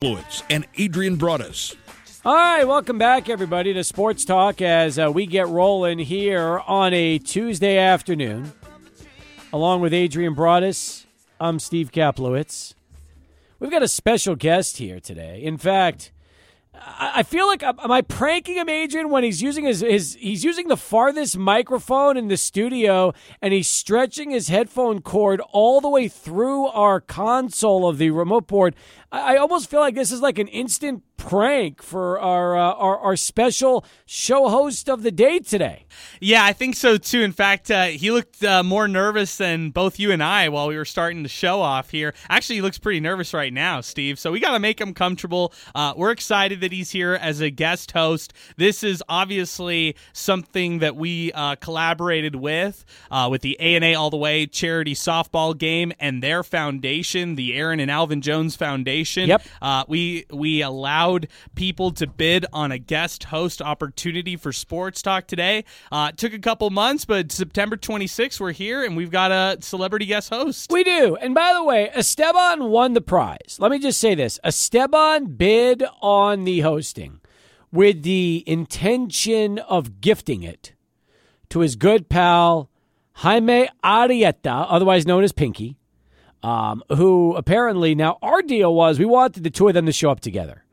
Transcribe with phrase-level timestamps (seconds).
[0.00, 1.74] Lewis and Adrian Broadus.
[2.24, 6.94] All right, welcome back, everybody, to Sports Talk as uh, we get rolling here on
[6.94, 8.52] a Tuesday afternoon.
[9.52, 11.04] Along with Adrian Broadus,
[11.40, 12.74] I'm Steve Kaplowitz.
[13.58, 15.42] We've got a special guest here today.
[15.42, 16.12] In fact,
[16.80, 20.68] I feel like am I pranking him, Adrian, when he's using his, his he's using
[20.68, 23.12] the farthest microphone in the studio
[23.42, 28.46] and he's stretching his headphone cord all the way through our console of the remote
[28.46, 28.76] board.
[29.10, 32.98] I, I almost feel like this is like an instant prank for our, uh, our,
[32.98, 35.84] our special show host of the day today.
[36.20, 37.20] Yeah, I think so too.
[37.22, 40.76] In fact, uh, he looked uh, more nervous than both you and I while we
[40.76, 42.14] were starting the show off here.
[42.30, 44.18] Actually, he looks pretty nervous right now, Steve.
[44.18, 45.52] So we got to make him comfortable.
[45.74, 48.32] Uh, we're excited that he's here as a guest host.
[48.56, 53.94] This is obviously something that we uh, collaborated with uh, with the A and A
[53.96, 58.97] All the Way charity softball game and their foundation, the Aaron and Alvin Jones Foundation.
[59.28, 59.88] Yep.
[59.88, 65.64] we we allowed people to bid on a guest host opportunity for Sports Talk today.
[65.90, 69.58] Uh, it took a couple months, but September 26th, we're here and we've got a
[69.60, 70.70] celebrity guest host.
[70.70, 71.16] We do.
[71.16, 73.56] And by the way, Esteban won the prize.
[73.58, 77.20] Let me just say this Esteban bid on the hosting
[77.72, 80.74] with the intention of gifting it
[81.50, 82.70] to his good pal
[83.14, 85.76] Jaime Arrieta, otherwise known as Pinky,
[86.42, 90.10] um, who apparently now our deal was we wanted the two of them to show
[90.10, 90.64] up together.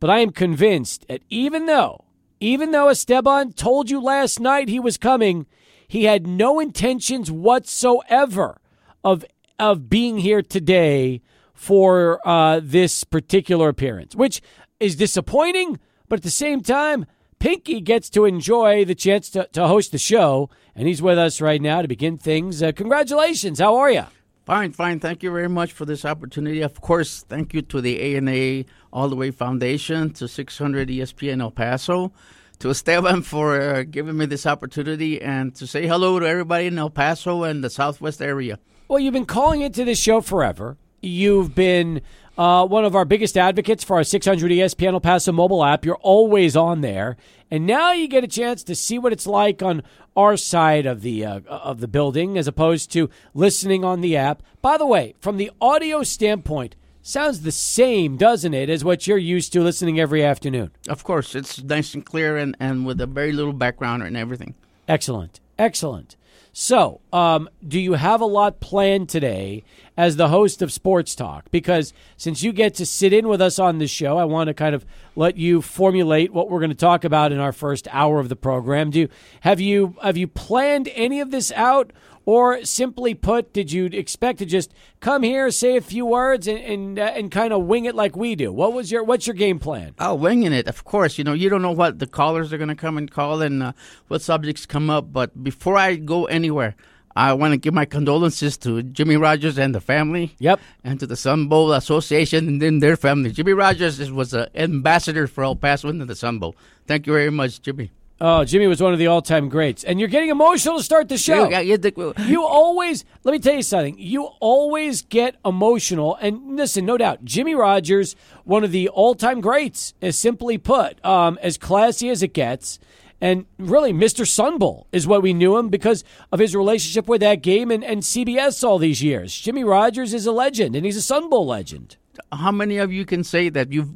[0.00, 2.04] But I am convinced that even though,
[2.40, 5.46] even though Esteban told you last night he was coming,
[5.86, 8.60] he had no intentions whatsoever
[9.04, 9.24] of
[9.58, 11.20] of being here today
[11.54, 14.42] for uh, this particular appearance, which
[14.80, 15.78] is disappointing.
[16.08, 17.06] But at the same time,
[17.38, 21.40] Pinky gets to enjoy the chance to, to host the show, and he's with us
[21.40, 22.62] right now to begin things.
[22.62, 23.60] Uh, congratulations!
[23.60, 24.06] How are you?
[24.52, 25.00] Fine, fine.
[25.00, 26.60] Thank you very much for this opportunity.
[26.60, 31.50] Of course, thank you to the ANA All the Way Foundation, to 600 ESPN El
[31.50, 32.12] Paso,
[32.58, 36.76] to Esteban for uh, giving me this opportunity, and to say hello to everybody in
[36.76, 38.58] El Paso and the Southwest area.
[38.88, 40.76] Well, you've been calling into this show forever.
[41.00, 42.02] You've been
[42.38, 45.84] uh, one of our biggest advocates for our 600 ESPN El Paso mobile app.
[45.84, 47.16] You're always on there,
[47.50, 49.82] and now you get a chance to see what it's like on
[50.16, 54.42] our side of the uh, of the building as opposed to listening on the app.
[54.60, 59.18] By the way, from the audio standpoint, sounds the same, doesn't it, as what you're
[59.18, 60.70] used to listening every afternoon?
[60.88, 64.54] Of course, it's nice and clear and, and with a very little background and everything.
[64.88, 65.40] Excellent.
[65.58, 66.16] Excellent.
[66.54, 69.64] So, um, do you have a lot planned today
[69.96, 71.50] as the host of Sports Talk?
[71.50, 74.54] Because since you get to sit in with us on this show, I want to
[74.54, 74.84] kind of
[75.16, 78.36] let you formulate what we're going to talk about in our first hour of the
[78.36, 78.90] program.
[78.90, 79.08] Do you,
[79.40, 81.90] have you have you planned any of this out,
[82.24, 86.58] or simply put, did you expect to just come here, say a few words, and
[86.58, 88.52] and, uh, and kind of wing it like we do?
[88.52, 89.94] What was your what's your game plan?
[89.98, 91.18] Oh, winging it, of course.
[91.18, 93.62] You know, you don't know what the callers are going to come and call and
[93.62, 93.72] uh,
[94.08, 95.12] what subjects come up.
[95.12, 96.76] But before I go anywhere,
[97.14, 100.34] I want to give my condolences to Jimmy Rogers and the family.
[100.38, 100.60] Yep.
[100.84, 103.30] And to the Sun Bowl Association and then their family.
[103.30, 106.56] Jimmy Rogers was an ambassador for El Paso and the Sun Bowl.
[106.86, 107.90] Thank you very much, Jimmy.
[108.24, 111.18] Oh, Jimmy was one of the all-time greats, and you're getting emotional to start the
[111.18, 111.48] show.
[111.48, 113.98] Yeah, yeah, the, you always let me tell you something.
[113.98, 119.94] You always get emotional, and listen, no doubt, Jimmy Rogers, one of the all-time greats,
[120.00, 122.78] is simply put, um, as classy as it gets,
[123.20, 124.24] and really, Mr.
[124.24, 127.82] Sun Bowl is what we knew him because of his relationship with that game and,
[127.82, 129.36] and CBS all these years.
[129.36, 131.96] Jimmy Rogers is a legend, and he's a Sun Bowl legend.
[132.30, 133.90] How many of you can say that you've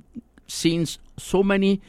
[0.48, 0.84] seen
[1.16, 1.80] so many?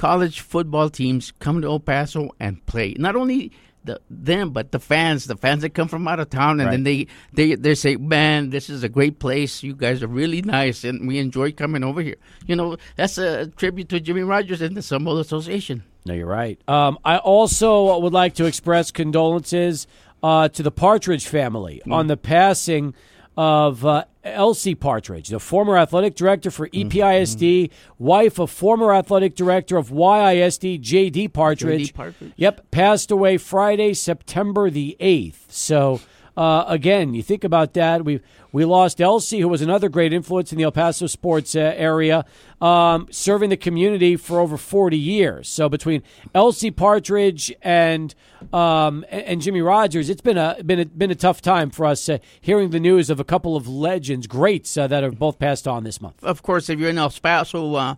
[0.00, 2.94] College football teams come to El Paso and play.
[2.98, 3.52] Not only
[3.84, 6.70] the, them, but the fans, the fans that come from out of town, and Right.
[6.72, 9.62] then they, they they say, "Man, this is a great place.
[9.62, 12.16] You guys are really nice, and we enjoy coming over here."
[12.46, 15.82] You know, that's a tribute to Jimmy Rogers and the Sun Association.
[16.06, 16.58] No, you're right.
[16.66, 19.86] Um, I also would like to express condolences
[20.22, 22.94] uh, to the Partridge family on the passing
[23.36, 26.88] of uh, Elsie Partridge, the former athletic director for mm-hmm.
[26.88, 28.04] E EPISD, mm-hmm.
[28.04, 31.28] wife of former athletic director of YISD, J.D.
[31.28, 31.94] Partridge.
[31.94, 32.32] Partridge.
[32.36, 35.36] Yep, passed away Friday, September the 8th.
[35.48, 36.00] So,
[36.36, 38.04] uh, again, you think about that.
[38.04, 38.20] We
[38.52, 42.24] we lost Elsie, who was another great influence in the El Paso sports uh, area,
[42.60, 45.48] um, serving the community for over 40 years.
[45.48, 46.02] So between
[46.34, 48.14] Elsie Partridge and
[48.52, 52.08] um, and, Jimmy Rogers, it's been a been a, been a tough time for us
[52.08, 55.68] uh, hearing the news of a couple of legends, greats uh, that have both passed
[55.68, 56.22] on this month.
[56.24, 57.94] Of course, if you're an El Paso uh,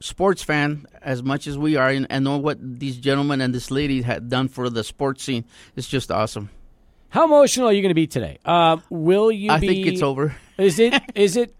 [0.00, 3.70] sports fan, as much as we are, and, and know what these gentlemen and this
[3.70, 5.44] lady had done for the sports scene,
[5.76, 6.50] it's just awesome.
[7.12, 8.38] How emotional are you going to be today?
[8.42, 9.66] Uh, will you I be?
[9.68, 10.34] think it's over.
[10.58, 10.94] Is it?
[11.14, 11.54] Is it?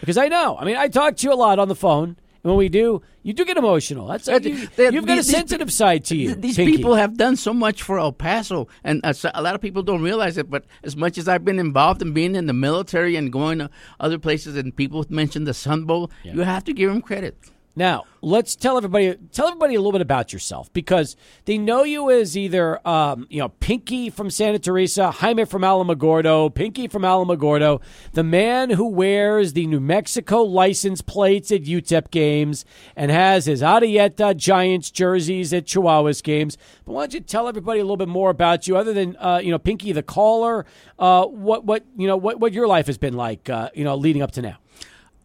[0.00, 0.56] Because I know.
[0.58, 2.16] I mean, I talk to you a lot on the phone.
[2.42, 4.08] And when we do, you do get emotional.
[4.08, 6.34] That's Uh, you, you've got a sensitive side to you.
[6.34, 6.76] These Pinky.
[6.76, 10.02] people have done so much for El Paso, and uh, a lot of people don't
[10.02, 10.50] realize it.
[10.50, 13.70] But as much as I've been involved in being in the military and going to
[14.00, 17.36] other places, and people mention the Sun Bowl, you have to give them credit.
[17.78, 21.14] Now, let's tell everybody tell everybody a little bit about yourself because
[21.44, 26.54] they know you as either um, you know Pinky from Santa Teresa, Jaime from Alamogordo,
[26.54, 27.82] Pinky from Alamogordo,
[28.14, 32.64] the man who wears the New Mexico license plates at UTEP games
[32.96, 36.56] and has his Arrieta Giants jerseys at Chihuahuas games.
[36.86, 39.42] But why don't you tell everybody a little bit more about you, other than uh,
[39.44, 40.64] you know Pinky the caller?
[40.98, 43.96] Uh, what what you know what what your life has been like, uh, you know,
[43.96, 44.56] leading up to now.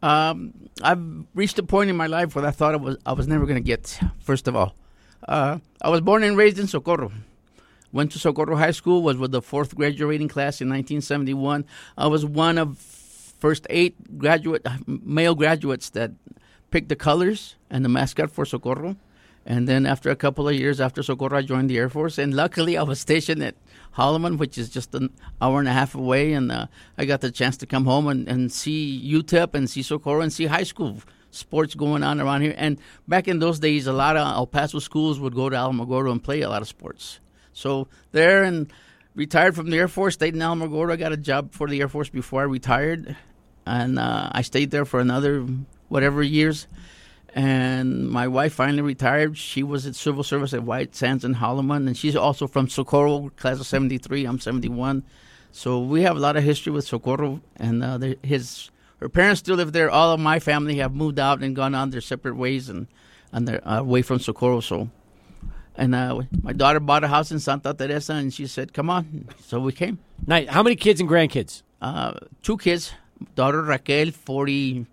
[0.02, 1.02] Um, I've
[1.36, 3.56] reached a point in my life where I thought I was I was never going
[3.56, 4.00] to get.
[4.20, 4.76] First of all,
[5.28, 7.12] uh, I was born and raised in Socorro.
[7.92, 9.04] Went to Socorro High School.
[9.04, 11.66] Was with the fourth graduating class in 1971.
[11.98, 16.12] I was one of first eight graduate male graduates that
[16.72, 18.96] picked the colors and the mascot for Socorro.
[19.46, 22.18] And then after a couple of years after Socorro, I joined the Air Force.
[22.18, 23.56] And luckily, I was stationed at
[23.96, 25.10] Holloman, which is just an
[25.42, 26.34] hour and a half away.
[26.34, 26.68] And uh,
[26.98, 30.32] I got the chance to come home and, and see UTEP and see Socorro and
[30.32, 31.02] see high school
[31.32, 32.54] sports going on around here.
[32.56, 32.78] And
[33.08, 36.24] back in those days, a lot of El Paso schools would go to Alamogordo and
[36.24, 37.20] play a lot of sports.
[37.54, 38.72] So there and
[39.16, 40.92] retired from the Air Force, stayed in Alamogordo.
[40.92, 43.16] I got a job for the Air Force before I retired.
[43.66, 45.48] And uh, I stayed there for another
[45.88, 46.68] whatever years
[47.34, 49.38] and my wife finally retired.
[49.38, 53.30] She was at civil service at White Sands in Holloman, and she's also from Socorro,
[53.38, 54.26] class of '73.
[54.26, 55.04] I'm '71,
[55.52, 57.42] so we have a lot of history with Socorro.
[57.56, 58.70] And uh, the, his
[59.00, 59.90] her parents still live there.
[59.90, 62.88] All of my family have moved out and gone on their separate ways and
[63.32, 64.60] and they're uh, away from Socorro.
[64.60, 64.90] So,
[65.76, 69.28] and uh, my daughter bought a house in Santa Teresa, and she said, "Come on."
[69.40, 70.00] So we came.
[70.28, 70.50] Night.
[70.50, 71.64] How many kids and grandkids?
[71.82, 72.14] Uh,
[72.44, 72.94] two kids.
[73.36, 74.86] Daughter Raquel, forty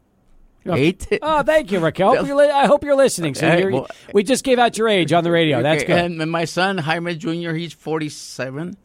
[0.66, 1.06] eight.
[1.22, 2.12] Oh, thank you, Raquel.
[2.12, 3.34] I hope you're, li- I hope you're listening.
[3.34, 5.62] So you're, well- we just gave out your age on the radio.
[5.62, 5.98] That's good.
[5.98, 7.52] And my son Jaime Jr.
[7.52, 8.76] He's forty seven,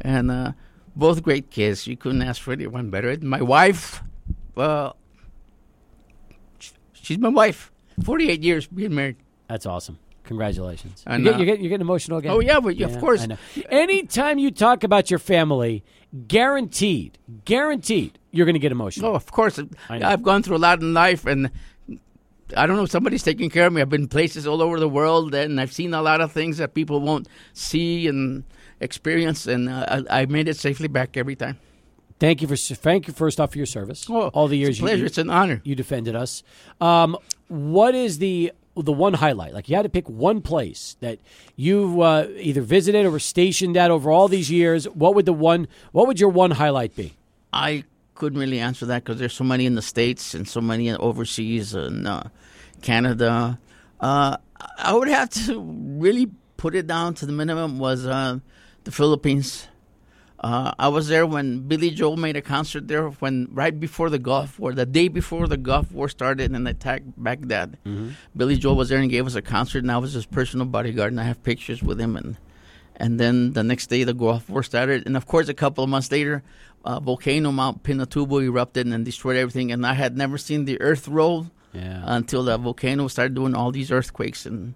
[0.00, 0.52] and uh,
[0.96, 1.86] both great kids.
[1.86, 3.16] You couldn't ask for anyone better.
[3.20, 4.02] My wife,
[4.54, 4.96] well,
[6.92, 7.70] she's my wife.
[8.02, 9.16] Forty eight years being married.
[9.48, 9.98] That's awesome.
[10.24, 11.02] Congratulations.
[11.06, 12.32] And, you get, uh, you're, getting, you're getting emotional again.
[12.32, 13.22] Oh, yeah, but of course.
[13.22, 13.38] I know.
[13.70, 15.82] Anytime you talk about your family,
[16.26, 17.16] guaranteed,
[17.46, 19.12] guaranteed, you're going to get emotional.
[19.12, 19.60] Oh, of course.
[19.88, 21.50] I've gone through a lot in life, and
[22.56, 22.86] I don't know.
[22.86, 23.80] Somebody's taking care of me.
[23.80, 26.74] I've been places all over the world, and I've seen a lot of things that
[26.74, 28.44] people won't see and
[28.80, 31.58] experience, and uh, I, I made it safely back every time.
[32.18, 34.06] Thank you for thank you first off for your service.
[34.10, 34.98] Oh, all the years pleasure.
[34.98, 35.60] you it's an honor.
[35.62, 36.42] you defended us.
[36.80, 37.16] Um,
[37.46, 39.54] what is the the one highlight?
[39.54, 41.20] Like you had to pick one place that
[41.54, 44.88] you uh, either visited or were stationed at over all these years.
[44.88, 45.68] What would the one?
[45.92, 47.14] What would your one highlight be?
[47.52, 47.84] I
[48.18, 51.72] couldn't really answer that because there's so many in the states and so many overseas
[51.74, 52.24] and uh,
[52.82, 53.58] Canada.
[54.00, 54.36] Uh,
[54.76, 56.26] I would have to really
[56.56, 58.40] put it down to the minimum was uh,
[58.82, 59.68] the Philippines.
[60.40, 64.18] Uh, I was there when Billy Joel made a concert there when right before the
[64.18, 67.78] Gulf War, the day before the Gulf War started and attacked Baghdad.
[68.36, 71.12] Billy Joel was there and gave us a concert, and I was his personal bodyguard,
[71.12, 72.16] and I have pictures with him.
[72.16, 72.36] And
[73.00, 75.90] and then the next day the Gulf War started, and of course a couple of
[75.90, 76.42] months later,
[76.84, 79.72] uh, volcano Mount Pinatubo erupted and destroyed everything.
[79.72, 82.02] And I had never seen the earth roll Yeah.
[82.06, 84.46] until the volcano started doing all these earthquakes.
[84.46, 84.74] And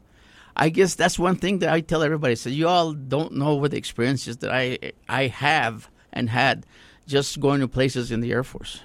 [0.57, 3.71] I guess that's one thing that I tell everybody: so you all don't know what
[3.71, 4.79] the experiences that I
[5.09, 6.67] I have and had
[7.07, 8.81] just going to places in the Air Force.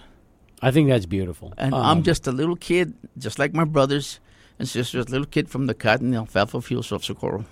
[0.61, 1.53] I think that's beautiful.
[1.57, 4.19] And Um, I'm just a little kid, just like my brothers
[4.57, 7.45] and sisters, a little kid from the cotton and alfalfa fields of Socorro.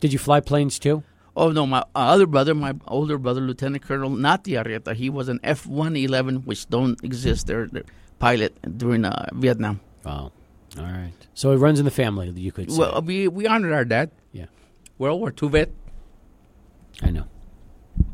[0.00, 1.02] Did you fly planes too?
[1.40, 5.40] Oh no, my other brother, my older brother, Lieutenant Colonel Nati Arrieta, he was an
[5.42, 7.46] F-111, which don't exist.
[7.46, 9.80] They're, they're pilot during uh, Vietnam.
[10.04, 10.32] Wow.
[10.76, 11.14] All right.
[11.32, 12.28] So it runs in the family.
[12.28, 12.78] You could say.
[12.78, 14.10] Well, we we honored our dad.
[14.32, 14.52] yeah.
[14.98, 15.70] World War II vet.
[17.02, 17.24] I know.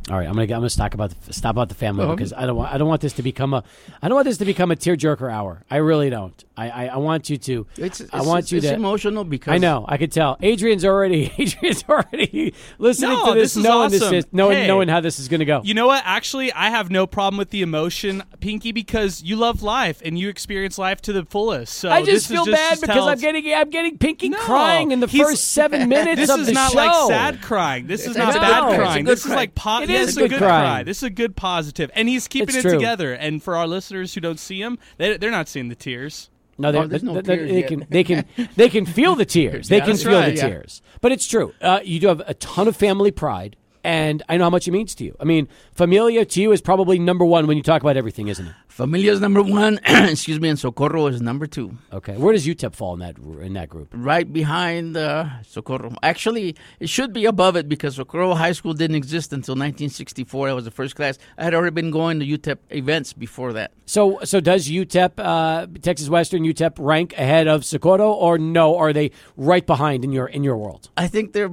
[0.08, 2.32] All right, I'm gonna I'm gonna talk about the, stop about the family Well, because
[2.32, 3.64] I don't want I don't want this to become a
[4.00, 5.64] I don't want this to become a tearjerker hour.
[5.68, 6.44] I really don't.
[6.56, 7.66] I, I, I want you to.
[7.76, 8.74] It's, it's I want it's, you it's to.
[8.74, 9.84] emotional because I know.
[9.88, 10.38] I could tell.
[10.40, 11.32] Adrian's already.
[11.38, 13.98] Adrian's already listening No, to this, this is knowing awesome.
[14.10, 14.66] this is knowing Hey.
[14.68, 15.60] knowing how this is going to go.
[15.64, 16.02] You know what?
[16.06, 20.28] Actually, I have no problem with the emotion, Pinky, because you love life and you
[20.28, 21.74] experience life to the fullest.
[21.74, 24.28] So I just is feel just bad to because tell- I'm getting I'm getting Pinky
[24.28, 26.78] No, crying in the first seven minutes This of is the not show.
[26.78, 27.86] like sad crying.
[27.88, 29.04] This is not a- bad no, it's a crying.
[29.04, 30.62] This is like po- It yeah, is it's good a good crying.
[30.70, 30.82] cry.
[30.82, 32.72] This is a good positive, and he's keeping It's it true.
[32.72, 33.12] together.
[33.12, 36.30] And for our listeners who don't see him, they, they're not seeing the tears.
[36.58, 38.24] No, they, Oh, there's no they- they- tears they can they can
[38.56, 39.68] they can feel the tears.
[39.68, 40.48] They Yeah, can feel right, the yeah.
[40.48, 40.80] tears.
[41.00, 41.52] But it's true.
[41.60, 44.72] Uh, you do have a ton of family pride, and I know how much it
[44.72, 45.14] means to you.
[45.20, 48.44] I mean, Familia to you is probably number one when you talk about everything, isn't
[48.44, 48.52] it?
[48.66, 49.78] Familia is number one.
[49.86, 51.78] excuse me, and Socorro is number two.
[51.92, 53.88] Okay, where does UTEP fall in that in that group?
[53.92, 55.94] Right behind uh, Socorro.
[56.02, 60.48] Actually, it should be above it because Socorro High School didn't exist until 1964.
[60.48, 61.16] I was the first class.
[61.38, 63.70] I had already been going to UTEP events before that.
[63.86, 68.76] So, so does UTEP, uh, Texas Western UTEP, rank ahead of Socorro, or no?
[68.76, 70.90] Are they right behind in your in your world?
[70.96, 71.52] I think they're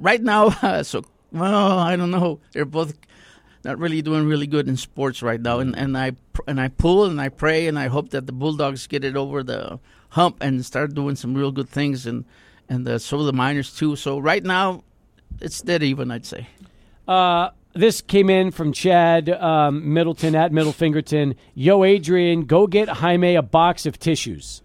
[0.00, 0.46] right now.
[0.62, 2.40] Uh, so well, I don't know.
[2.52, 2.98] They're both
[3.64, 6.12] not really doing really good in sports right now, and, and I
[6.46, 9.42] and I pull and I pray and I hope that the Bulldogs get it over
[9.42, 9.78] the
[10.10, 12.24] hump and start doing some real good things, and
[12.68, 13.96] and uh, so the Miners too.
[13.96, 14.82] So right now,
[15.40, 16.48] it's dead even, I'd say.
[17.06, 21.34] Uh, this came in from Chad um, Middleton at Middle Fingerton.
[21.54, 24.62] Yo, Adrian, go get Jaime a box of tissues.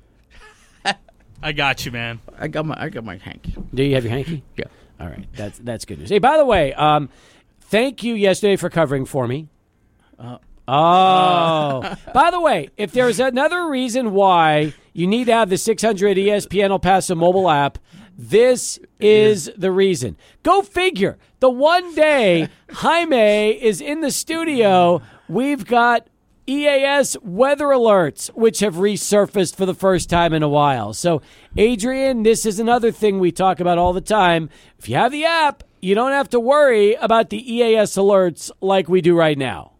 [1.43, 2.19] I got you, man.
[2.37, 3.55] I got my I got my hanky.
[3.73, 4.43] Do you have your hanky?
[4.57, 4.65] Yeah.
[4.99, 6.09] All right, that's that's good news.
[6.09, 7.09] Hey, by the way, um,
[7.61, 9.49] thank you yesterday for covering for me.
[10.17, 10.37] Uh,
[10.67, 16.17] oh, by the way, if there's another reason why you need to have the 600
[16.17, 17.77] ESPN El Paso mobile app,
[18.17, 20.15] this is the reason.
[20.43, 21.17] Go figure.
[21.41, 26.07] The one day Jaime is in the studio, we've got
[26.47, 30.93] EAS weather alerts, which have resurfaced for the first time in a while.
[30.93, 31.21] So,
[31.57, 34.49] Adrian, this is another thing we talk about all the time.
[34.77, 38.87] If you have the app, you don't have to worry about the EAS alerts like
[38.87, 39.71] we do right now.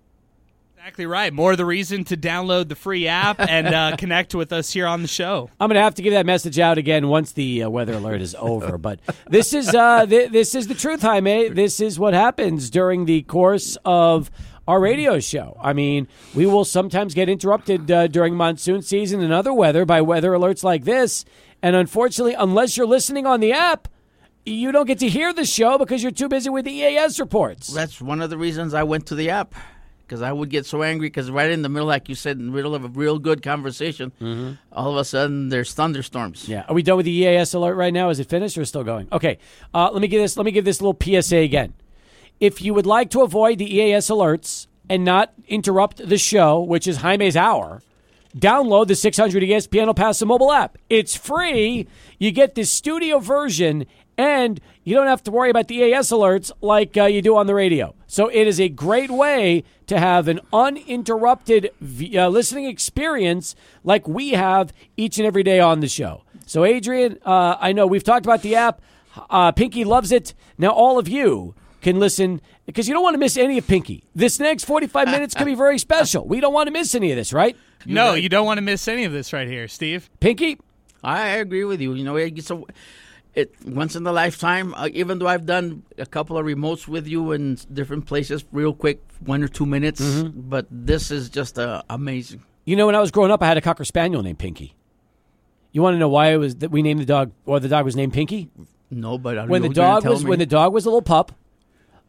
[0.78, 1.34] Exactly right.
[1.34, 5.02] More the reason to download the free app and uh, connect with us here on
[5.02, 5.50] the show.
[5.60, 8.22] I'm going to have to give that message out again once the uh, weather alert
[8.22, 8.78] is over.
[8.86, 11.50] But this is uh, th- this is the truth, Jaime.
[11.50, 14.30] This is what happens during the course of
[14.68, 15.58] our radio show.
[15.62, 20.02] I mean, we will sometimes get interrupted uh, during monsoon season and other weather by
[20.02, 21.26] weather alerts like this.
[21.62, 23.88] And unfortunately, unless you're listening on the app,
[24.46, 27.68] you don't get to hear the show because you're too busy with the EAS reports.
[27.68, 29.56] That's one of the reasons I went to the app
[30.06, 32.46] because I would get so angry because right in the middle, like you said, in
[32.48, 34.54] the middle of a real good conversation, mm-hmm.
[34.72, 36.48] all of a sudden there's thunderstorms.
[36.48, 36.66] Yeah.
[36.68, 38.10] Are we done with the EAS alert right now?
[38.10, 39.08] Is it finished or still going?
[39.12, 39.40] Okay.
[39.74, 40.38] Uh, let me give this.
[40.38, 41.74] Let me give this little PSA again.
[42.40, 46.88] If you would like to avoid the EAS alerts and not interrupt the show, which
[46.88, 47.82] is Jaime's hour,
[48.38, 50.78] download the 600 ESPN El Paso mobile app.
[50.90, 51.88] It's free.
[52.20, 53.86] You get the studio version,
[54.18, 57.48] and you don't have to worry about the EAS alerts like uh, you do on
[57.48, 57.96] the radio.
[58.08, 64.32] So it is a great way to have an uninterrupted uh, listening experience like we
[64.32, 66.24] have each and every day on the show.
[66.46, 68.82] So, Adrian, uh, I know we've talked about the app.
[69.30, 70.34] Uh, Pinky loves it.
[70.58, 74.04] Now, all of you can listen because you don't want to miss any of Pinky.
[74.16, 76.28] This next 45 minutes can be very special.
[76.28, 77.56] We don't want to miss any of this, right?
[77.86, 78.24] You're no, right.
[78.24, 80.10] you don't want to miss any of this right here, Steve.
[80.20, 80.58] Pinky?
[81.04, 81.94] I agree with you.
[81.94, 82.64] You know, it's a,
[83.36, 84.74] it once in a lifetime.
[84.74, 88.74] Uh, even though I've done a couple of remotes with you in different places, real
[88.74, 90.02] quick, one or two minutes.
[90.02, 90.50] Mm-hmm.
[90.50, 92.42] But this is just uh, amazing.
[92.64, 94.74] You know, when I was growing up, I had a cocker spaniel named Pinky.
[95.72, 97.86] You want to know why it was that we named the dog, or the dog
[97.86, 98.50] was named Pinky?
[98.90, 100.32] No, but when the dog was me.
[100.32, 101.32] when the dog was a little pup,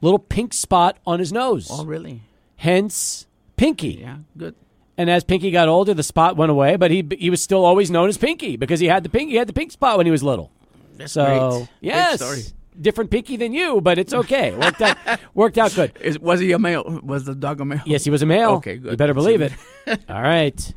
[0.01, 1.69] little pink spot on his nose.
[1.71, 2.23] Oh, really?
[2.57, 3.27] Hence,
[3.57, 3.99] Pinky.
[4.01, 4.55] Yeah, good.
[4.99, 7.91] And as Pinky got older, the spot went away, but he he was still always
[7.91, 10.11] known as Pinky because he had the pink he had the pink spot when he
[10.11, 10.51] was little.
[10.97, 11.69] That's so great.
[11.83, 14.55] yes, great different Pinky than you, but it's okay.
[14.55, 14.97] Worked out
[15.35, 15.93] worked out good.
[16.01, 17.01] Is, was he a male?
[17.03, 17.83] Was the dog a male?
[17.85, 18.53] Yes, he was a male.
[18.53, 18.93] Okay, good.
[18.93, 19.53] You better believe it.
[20.09, 20.75] All right.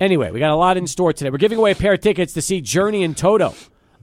[0.00, 1.30] Anyway, we got a lot in store today.
[1.30, 3.54] We're giving away a pair of tickets to see Journey and Toto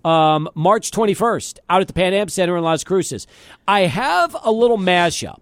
[0.05, 3.27] um, March 21st out at the Pan Am Center in Las Cruces.
[3.67, 5.39] I have a little mashup,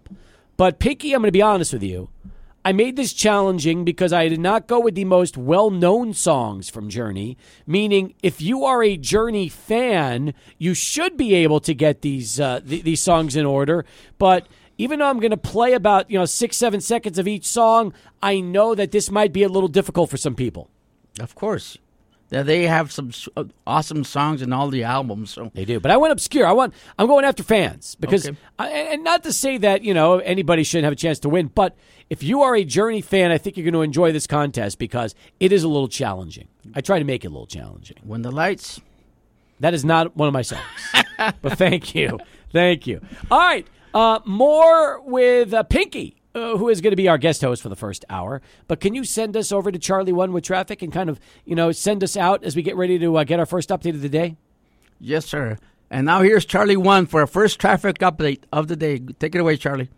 [0.56, 2.10] but Pinky, I'm going to be honest with you.
[2.64, 6.68] I made this challenging because I did not go with the most well known songs
[6.68, 12.02] from Journey, meaning if you are a Journey fan, you should be able to get
[12.02, 13.86] these, uh, th- these songs in order.
[14.18, 17.46] But even though I'm going to play about you know six, seven seconds of each
[17.46, 20.68] song, I know that this might be a little difficult for some people.
[21.20, 21.78] Of course.
[22.30, 25.30] Yeah, they have some uh, awesome songs in all the albums.
[25.30, 26.46] So they do, but I went obscure.
[26.46, 26.74] I want.
[26.98, 28.36] I'm going after fans because, okay.
[28.58, 31.50] I, and not to say that you know anybody shouldn't have a chance to win,
[31.54, 31.74] but
[32.10, 35.14] if you are a Journey fan, I think you're going to enjoy this contest because
[35.40, 36.48] it is a little challenging.
[36.74, 37.96] I try to make it a little challenging.
[38.02, 38.80] When the lights.
[39.60, 40.62] That is not one of my songs,
[41.42, 42.20] but thank you,
[42.52, 43.00] thank you.
[43.28, 47.42] All right, uh, more with uh, Pinky uh, who is going to be our guest
[47.42, 48.40] host for the first hour.
[48.66, 51.54] But can you send us over to Charlie One with traffic and kind of, you
[51.54, 54.02] know, send us out as we get ready to uh, get our first update of
[54.02, 54.36] the day?
[55.00, 55.58] Yes, sir.
[55.90, 58.98] And now here's Charlie One for our first traffic update of the day.
[58.98, 59.88] Take it away, Charlie.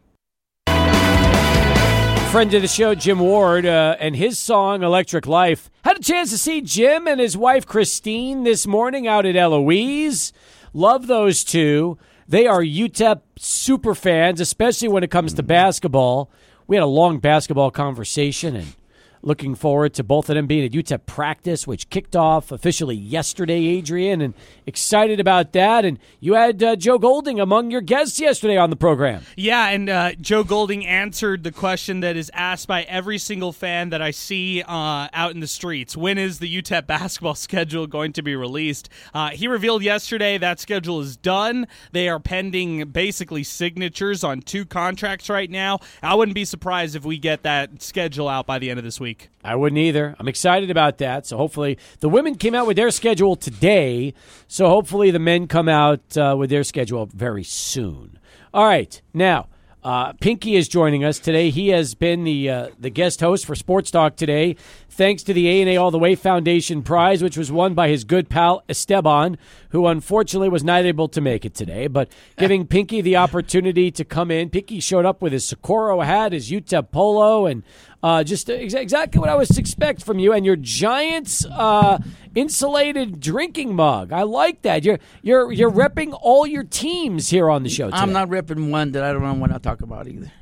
[2.30, 5.68] Friend of the show, Jim Ward, uh, and his song Electric Life.
[5.82, 10.32] Had a chance to see Jim and his wife Christine this morning out at Eloise.
[10.72, 11.98] Love those two.
[12.30, 15.48] They are UTEP super fans, especially when it comes to mm-hmm.
[15.48, 16.30] basketball.
[16.68, 18.76] We had a long basketball conversation and
[19.22, 23.66] looking forward to both of them being at UTEP practice, which kicked off officially yesterday,
[23.66, 24.34] Adrian, and
[24.66, 25.84] excited about that.
[25.84, 29.22] And you had uh, Joe Golding among your guests yesterday on the program.
[29.36, 33.90] Yeah, and uh, Joe Golding answered the question that is asked by every single fan
[33.90, 35.96] that I see uh, out in the streets.
[35.96, 38.88] When is the UTEP basketball schedule going to be released?
[39.12, 41.66] Uh, he revealed yesterday that schedule is done.
[41.92, 45.80] They are pending basically signatures on two contracts right now.
[46.02, 48.98] I wouldn't be surprised if we get that schedule out by the end of this
[48.98, 49.28] week week.
[49.42, 50.14] I wouldn't either.
[50.20, 51.26] I'm excited about that.
[51.26, 54.14] So hopefully, the women came out with their schedule today.
[54.46, 58.18] So hopefully, the men come out uh, with their schedule very soon.
[58.54, 59.48] All right, now.
[59.82, 61.48] Uh, Pinky is joining us today.
[61.48, 64.56] He has been the uh, the guest host for Sports Talk today,
[64.90, 67.88] thanks to the A and A All the Way Foundation Prize, which was won by
[67.88, 69.38] his good pal Esteban,
[69.70, 71.86] who unfortunately was not able to make it today.
[71.86, 76.32] But giving Pinky the opportunity to come in, Pinky showed up with his Socorro hat,
[76.32, 77.62] his UTEP polo, and
[78.02, 81.98] uh, just ex- exactly what I was expect from you, and your Giants uh,
[82.34, 84.12] insulated drinking mug.
[84.12, 84.84] I like that.
[84.84, 87.86] You're you're you're repping all your teams here on the show.
[87.86, 87.98] Today.
[87.98, 90.32] I'm not repping one that I don't want to talk about either.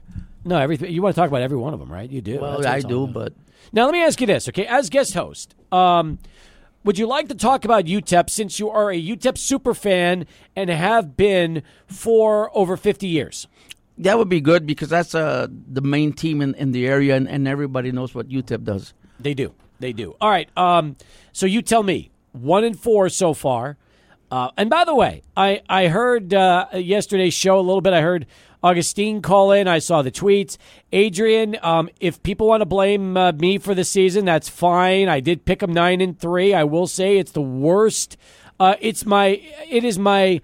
[0.49, 2.09] No, everything you want to talk about every one of them, right?
[2.09, 2.40] You do.
[2.40, 3.35] Well, I do, but
[3.71, 4.64] now let me ask you this, okay?
[4.67, 6.19] As guest host, um,
[6.85, 10.26] would you like to talk about UTEP since you are a UTEP super fan
[10.57, 13.47] and have been for over 50 years?
[13.99, 17.28] That would be good because that's uh, the main team in, in the area, and,
[17.28, 18.95] and everybody knows what UTEP does.
[19.21, 19.52] They do.
[19.81, 20.17] They do.
[20.19, 20.49] All right.
[20.57, 20.97] Um,
[21.33, 23.76] so you tell me, one in four so far.
[24.31, 27.93] Uh, and by the way, I I heard uh, yesterday's show a little bit.
[27.95, 28.26] I heard
[28.62, 29.68] Augustine call in.
[29.68, 30.56] I saw the tweets.
[30.92, 35.08] Adrian, um, if people want to blame uh, me for the season, that's fine.
[35.08, 36.54] I did pick them nine and three.
[36.54, 38.16] I will say it's the worst.
[38.58, 40.40] Uh, it's my it is my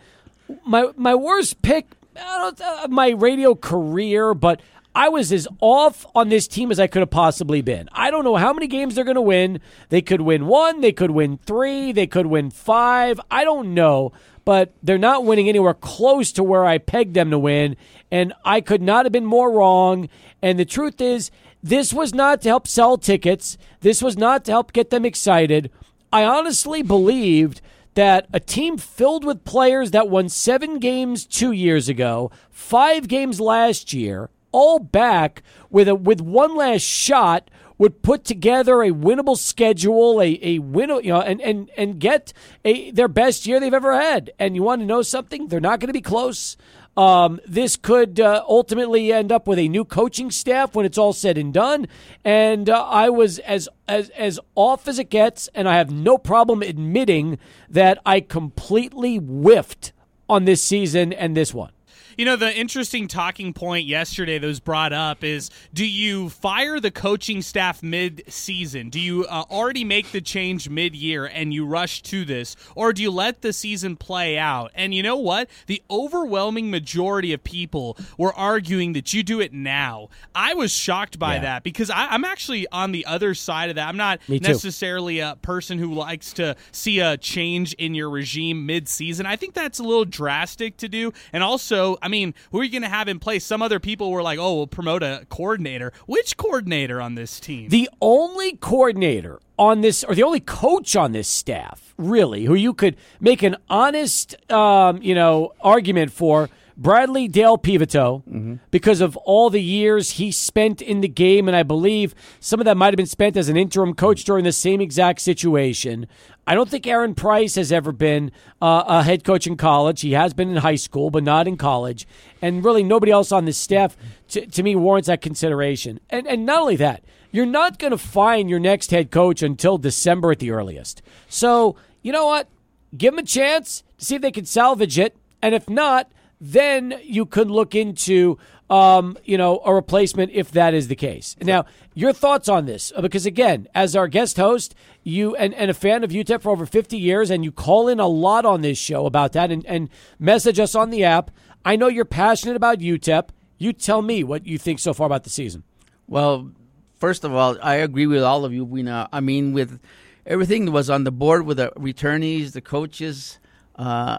[0.64, 4.60] my my worst pick uh, my radio career, but
[4.94, 7.88] I was as off on this team as I could have possibly been.
[7.92, 9.60] I don't know how many games they're going to win.
[9.88, 13.20] They could win one, they could win three, they could win five.
[13.30, 14.12] I don't know,
[14.44, 17.76] but they're not winning anywhere close to where I pegged them to win.
[18.12, 20.08] And I could not have been more wrong.
[20.40, 24.52] And the truth is, this was not to help sell tickets, this was not to
[24.52, 25.70] help get them excited.
[26.12, 27.60] I honestly believed
[27.94, 33.40] that a team filled with players that won seven games two years ago, five games
[33.40, 39.36] last year, all back with a with one last shot would put together a winnable
[39.36, 42.32] schedule, a, a win, you know, and, and, and get
[42.64, 44.30] a, their best year they've ever had.
[44.38, 45.48] And you want to know something?
[45.48, 46.56] They're not going to be close.
[46.96, 51.12] Um, this could uh, ultimately end up with a new coaching staff when it's all
[51.12, 51.88] said and done.
[52.24, 56.16] And uh, I was as as as off as it gets, and I have no
[56.16, 59.92] problem admitting that I completely whiffed
[60.28, 61.72] on this season and this one.
[62.16, 66.78] You know, the interesting talking point yesterday that was brought up is do you fire
[66.78, 68.88] the coaching staff mid season?
[68.88, 72.54] Do you uh, already make the change mid year and you rush to this?
[72.74, 74.70] Or do you let the season play out?
[74.74, 75.48] And you know what?
[75.66, 80.08] The overwhelming majority of people were arguing that you do it now.
[80.34, 81.42] I was shocked by yeah.
[81.42, 83.88] that because I, am actually on the other side of that.
[83.88, 88.88] I'm not necessarily a person who likes to see a change in your regime mid
[88.88, 89.26] season.
[89.26, 91.12] I think that's a little drastic to do.
[91.32, 93.44] And also, I mean, who are you going to have in place?
[93.44, 97.70] Some other people were like, "Oh, we'll promote a coordinator." Which coordinator on this team?
[97.70, 102.74] The only coordinator on this, or the only coach on this staff, really, who you
[102.74, 106.50] could make an honest, um, you know, argument for.
[106.76, 108.54] Bradley Dale Peveto, mm-hmm.
[108.70, 112.66] because of all the years he spent in the game, and I believe some of
[112.66, 116.06] that might have been spent as an interim coach during the same exact situation.
[116.46, 120.00] I don't think Aaron Price has ever been uh, a head coach in college.
[120.00, 122.06] He has been in high school, but not in college.
[122.42, 123.96] And really, nobody else on this staff,
[124.28, 126.00] to, to me, warrants that consideration.
[126.10, 129.78] And, and not only that, you're not going to find your next head coach until
[129.78, 131.02] December at the earliest.
[131.28, 132.48] So, you know what?
[132.96, 135.16] Give them a chance to see if they can salvage it.
[135.40, 138.38] And if not, then you could look into
[138.70, 141.36] um, you know, a replacement if that is the case.
[141.40, 142.92] Now, your thoughts on this?
[143.00, 146.66] Because again, as our guest host, you and, and a fan of UTEP for over
[146.66, 149.90] 50 years, and you call in a lot on this show about that and, and
[150.18, 151.30] message us on the app.
[151.64, 153.28] I know you're passionate about UTEP.
[153.58, 155.62] You tell me what you think so far about the season.
[156.06, 156.50] Well,
[156.98, 158.64] first of all, I agree with all of you.
[158.64, 159.78] We know, I mean, with
[160.26, 163.38] everything that was on the board with the returnees, the coaches,
[163.76, 164.18] uh,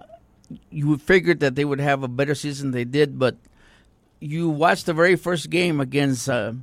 [0.69, 2.71] you figured that they would have a better season.
[2.71, 3.36] They did, but–
[4.19, 6.53] you watched the very first game against uh,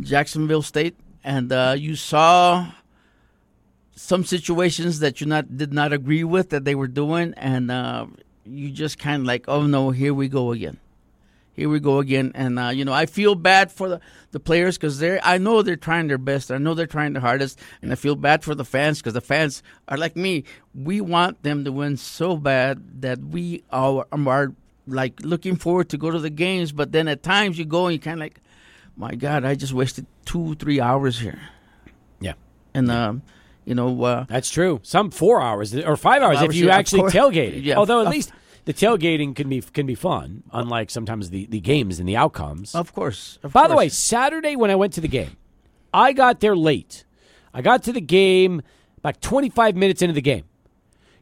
[0.00, 2.72] Jacksonville State, and uh, you saw
[3.94, 8.06] some situations that you not did not agree with that they were doing, and uh,
[8.44, 10.78] you just kind of like, oh no, here we go again.
[11.56, 14.76] Here we go again, and uh, you know I feel bad for the, the players
[14.76, 16.50] because they're I know they're trying their best.
[16.52, 19.22] I know they're trying their hardest, and I feel bad for the fans because the
[19.22, 20.44] fans are like me.
[20.74, 24.52] We want them to win so bad that we are, are
[24.86, 27.94] like looking forward to go to the games, but then at times you go and
[27.94, 28.40] you kind of like,
[28.94, 31.40] my God, I just wasted two three hours here,
[32.20, 32.34] Yeah.
[32.74, 33.22] and um,
[33.64, 34.02] you know.
[34.04, 34.80] Uh, That's true.
[34.82, 37.62] Some four hours or five hours if hours, you yeah, actually tailgated.
[37.64, 38.30] Yeah, Although at of- least
[38.66, 42.74] the tailgating can be can be fun, unlike sometimes the, the games and the outcomes.
[42.74, 43.38] Of course.
[43.42, 43.70] Of By course.
[43.70, 45.36] the way, Saturday when I went to the game,
[45.94, 47.04] I got there late.
[47.54, 48.60] I got to the game
[48.98, 50.44] about 25 minutes into the game.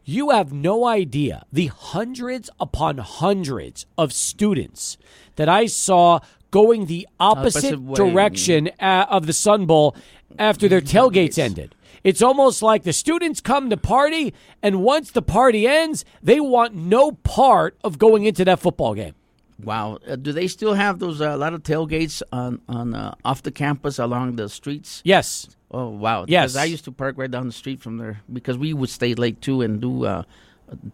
[0.05, 4.97] You have no idea the hundreds upon hundreds of students
[5.37, 9.97] that I saw going the opposite Opposite direction uh, of the Sun Bowl
[10.39, 11.75] after their tailgates ended.
[12.05, 16.75] It's almost like the students come to party, and once the party ends, they want
[16.75, 19.15] no part of going into that football game.
[19.63, 19.99] Wow.
[20.07, 23.43] Uh, do they still have those uh, a lot of tailgates on on uh, off
[23.43, 25.01] the campus along the streets?
[25.05, 25.49] Yes.
[25.71, 26.25] Oh wow.
[26.29, 26.57] Yes.
[26.57, 29.41] I used to park right down the street from there because we would stay late
[29.41, 30.23] too and do uh,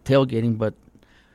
[0.05, 0.57] tailgating.
[0.57, 0.73] But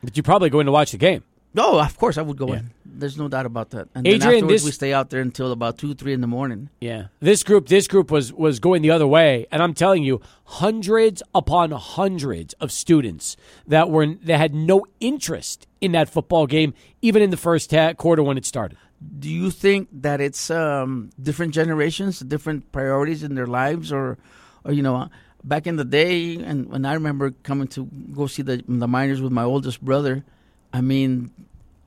[0.02, 1.22] But you probably go in to watch the game.
[1.52, 2.60] no, of course I would go Yeah.
[2.60, 2.70] in.
[2.98, 3.88] There's no doubt about that.
[3.94, 6.26] And Adrian, then afterwards this- we stay out there until about two, three in the
[6.26, 6.70] morning.
[6.80, 7.06] Yeah.
[7.20, 11.22] This group this group was was going the other way and I'm telling you hundreds
[11.34, 17.22] upon hundreds of students that were that had no interest in that football game even
[17.22, 18.78] in the first quarter when it started.
[19.18, 24.16] Do you think that it's um, different generations, different priorities in their lives, or,
[24.64, 25.10] or you know,
[25.44, 29.20] back in the day, and when I remember coming to go see the the miners
[29.20, 30.24] with my oldest brother,
[30.72, 31.30] I mean,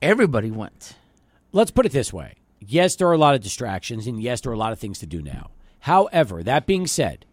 [0.02, 0.94] everybody went.
[1.52, 2.34] Let's put it this way.
[2.60, 4.98] Yes, there are a lot of distractions and yes, there are a lot of things
[5.00, 5.50] to do now.
[5.80, 7.26] However, that being said,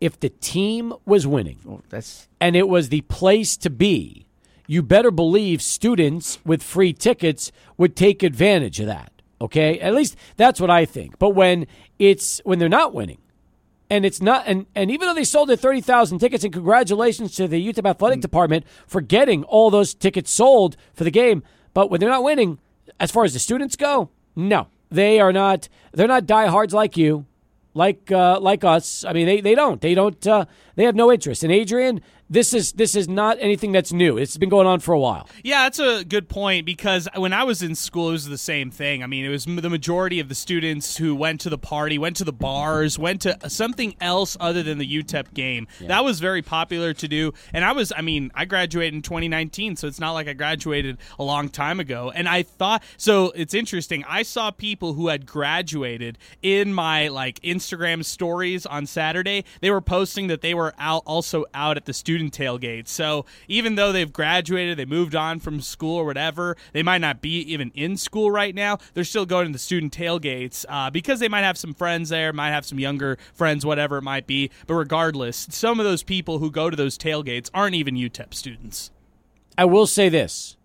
[0.00, 4.26] if the team was winning Oh, that's and it was the place to be,
[4.66, 9.12] you better believe students with free tickets would take advantage of that.
[9.40, 9.78] Okay?
[9.80, 11.18] At least that's what I think.
[11.18, 11.66] But when
[11.98, 13.18] it's when they're not winning,
[13.90, 17.46] and it's not and, and even though they sold their 30,000 tickets and congratulations to
[17.46, 18.22] the UTEP athletic mm.
[18.22, 21.42] department for getting all those tickets sold for the game,
[21.74, 22.58] but when they're not winning,
[22.98, 24.68] as far as the students go, no.
[24.90, 27.26] They are not they're not diehards like you
[27.74, 29.04] like uh, like us.
[29.04, 29.80] I mean, they, they don't.
[29.80, 30.26] They don't.
[30.26, 31.42] Uh, they have no interest.
[31.42, 34.16] And Adrian, this is this is not anything that's new.
[34.16, 35.28] It's been going on for a while.
[35.42, 38.70] Yeah, that's a good point because when I was in school, it was the same
[38.70, 39.02] thing.
[39.02, 42.16] I mean, it was the majority of the students who went to the party, went
[42.16, 45.66] to the bars, went to something else other than the UTEP game.
[45.80, 47.32] That was very popular to do.
[47.52, 50.98] And I was, I mean, I graduated in 2019, so it's not like I graduated
[51.18, 52.10] a long time ago.
[52.14, 54.04] And I thought, so it's interesting.
[54.08, 59.44] I saw people who had graduated in my like Instagram stories on Saturday.
[59.60, 62.88] They were posting that they were out also out at the student tailgate.
[62.88, 67.20] So even though they've graduated, they moved on from school or whatever, they might not
[67.20, 68.78] be even in school right now.
[68.94, 72.32] They're still going to the student tailgates uh, because they might have some friends there,
[72.32, 74.50] might have some younger friends, whatever it might be.
[74.66, 78.90] But regardless, some of those people who go to those tailgates aren't even UTEP students.
[79.56, 80.56] I will say this: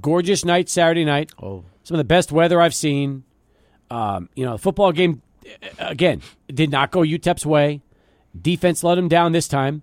[0.00, 1.32] gorgeous night Saturday night.
[1.42, 3.24] oh Some of the best weather I've seen.
[3.90, 7.82] Um, you know, the football game uh, again did not go UTEP's way.
[8.40, 9.82] Defense let them down this time.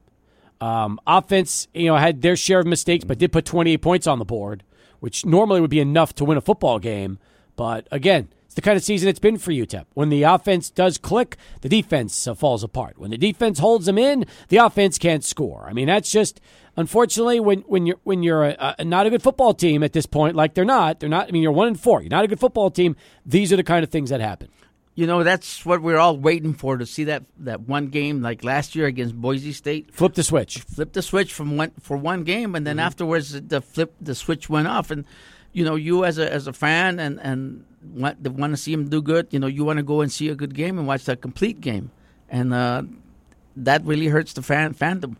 [0.59, 4.19] Um, offense, you know, had their share of mistakes, but did put 28 points on
[4.19, 4.63] the board,
[4.99, 7.19] which normally would be enough to win a football game.
[7.55, 9.85] But again, it's the kind of season it's been for UTEP.
[9.93, 12.97] When the offense does click, the defense uh, falls apart.
[12.97, 15.67] When the defense holds them in, the offense can't score.
[15.69, 16.39] I mean, that's just
[16.77, 20.05] unfortunately when when you're when you're a, a, not a good football team at this
[20.05, 20.99] point, like they're not.
[20.99, 21.27] They're not.
[21.27, 22.01] I mean, you're one and four.
[22.01, 22.95] You're not a good football team.
[23.25, 24.49] These are the kind of things that happen.
[24.97, 28.43] You know, that's what we're all waiting for to see that, that one game like
[28.43, 29.93] last year against Boise State.
[29.93, 30.61] Flip the switch.
[30.61, 34.49] Flip the switch from one for one game, and then afterwards the flip the switch
[34.49, 34.89] went off.
[34.89, 35.05] And
[35.53, 38.73] you know, you as a as a fan and and want to want to see
[38.73, 39.27] him do good.
[39.29, 41.61] You know, you want to go and see a good game and watch that complete
[41.61, 41.91] game,
[42.27, 42.81] and uh,
[43.55, 45.17] that really hurts the fan fandom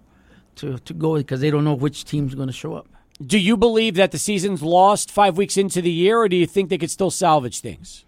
[0.55, 2.87] to to go because they don't know which team's going to show up.
[3.23, 6.47] Do you believe that the season's lost five weeks into the year, or do you
[6.47, 8.05] think they could still salvage things?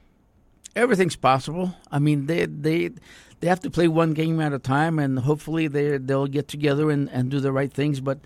[0.76, 1.76] Everything's possible.
[1.92, 2.92] I mean, they they
[3.40, 6.90] they have to play one game at a time, and hopefully they they'll get together
[6.90, 8.00] and, and do the right things.
[8.00, 8.20] But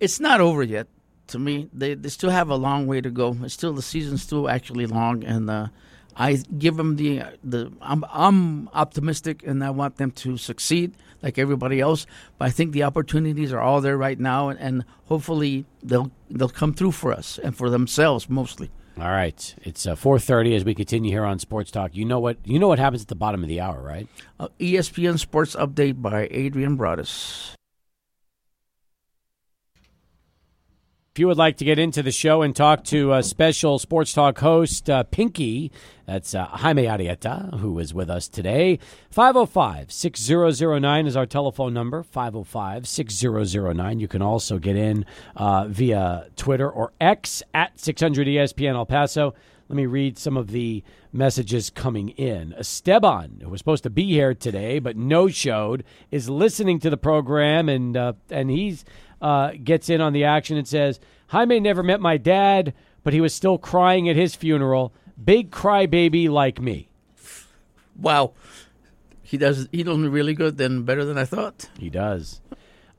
[0.00, 0.86] it's not over yet.
[1.28, 3.36] To me, they they still have a long way to go.
[3.42, 5.68] It's still the season's still actually long, and uh,
[6.16, 11.38] I give them the the I'm I'm optimistic, and I want them to succeed like
[11.38, 12.06] everybody else.
[12.38, 16.48] But I think the opportunities are all there right now, and, and hopefully they'll they'll
[16.48, 18.70] come through for us and for themselves mostly.
[18.98, 21.94] All right, it's uh, four thirty as we continue here on Sports Talk.
[21.94, 22.38] You know what?
[22.44, 24.08] You know what happens at the bottom of the hour, right?
[24.40, 27.55] Uh, ESPN Sports Update by Adrian Broadus.
[31.16, 34.12] If you would like to get into the show and talk to a special sports
[34.12, 35.72] talk host, uh, Pinky,
[36.04, 38.78] that's uh, Jaime Arrieta, who is with us today.
[39.12, 43.98] 505 6009 is our telephone number 505 6009.
[43.98, 49.32] You can also get in uh, via Twitter or X at 600 ESPN El Paso.
[49.70, 52.52] Let me read some of the messages coming in.
[52.52, 56.98] Esteban, who was supposed to be here today but no showed, is listening to the
[56.98, 58.84] program and uh, and he's
[59.20, 63.20] uh, gets in on the action and says, Jaime never met my dad, but he
[63.20, 64.92] was still crying at his funeral.
[65.22, 66.88] Big crybaby like me.
[67.98, 68.32] Wow.
[69.22, 69.68] He does.
[69.72, 70.56] He does really good.
[70.56, 71.68] Then better than I thought.
[71.78, 72.40] He does.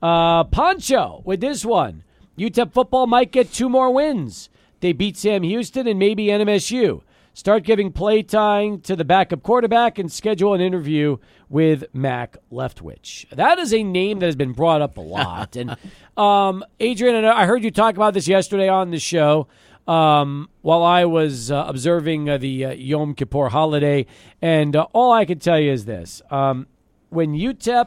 [0.02, 2.04] Uh, Poncho with this one.
[2.36, 4.48] UTEP football might get two more wins.
[4.80, 7.02] They beat Sam Houston and maybe NMSU.
[7.38, 13.30] Start giving play time to the backup quarterback and schedule an interview with Mack Leftwich.
[13.30, 15.54] That is a name that has been brought up a lot.
[15.54, 15.76] and
[16.16, 19.46] um, Adrian, I heard you talk about this yesterday on the show
[19.86, 24.06] um, while I was uh, observing uh, the uh, Yom Kippur holiday.
[24.42, 26.66] And uh, all I can tell you is this um,
[27.10, 27.86] when UTEP,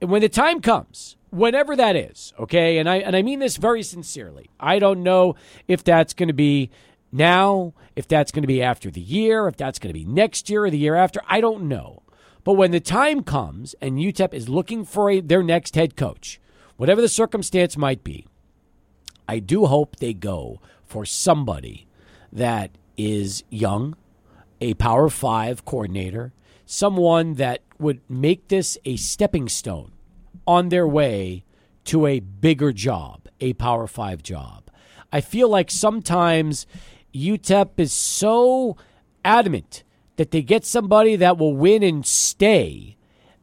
[0.00, 3.82] when the time comes, whenever that is, okay, and I, and I mean this very
[3.82, 5.34] sincerely, I don't know
[5.68, 6.70] if that's going to be
[7.12, 10.48] now, if that's going to be after the year, if that's going to be next
[10.50, 12.02] year or the year after, I don't know.
[12.44, 16.38] But when the time comes and UTEP is looking for a, their next head coach,
[16.76, 18.26] whatever the circumstance might be,
[19.26, 21.88] I do hope they go for somebody
[22.30, 23.96] that is young,
[24.60, 26.32] a Power Five coordinator,
[26.64, 29.92] someone that would make this a stepping stone
[30.46, 31.44] on their way
[31.86, 34.70] to a bigger job, a Power Five job.
[35.12, 36.66] I feel like sometimes
[37.16, 38.76] UTEP is so
[39.24, 39.82] adamant
[40.16, 42.96] that they get somebody that will win and stay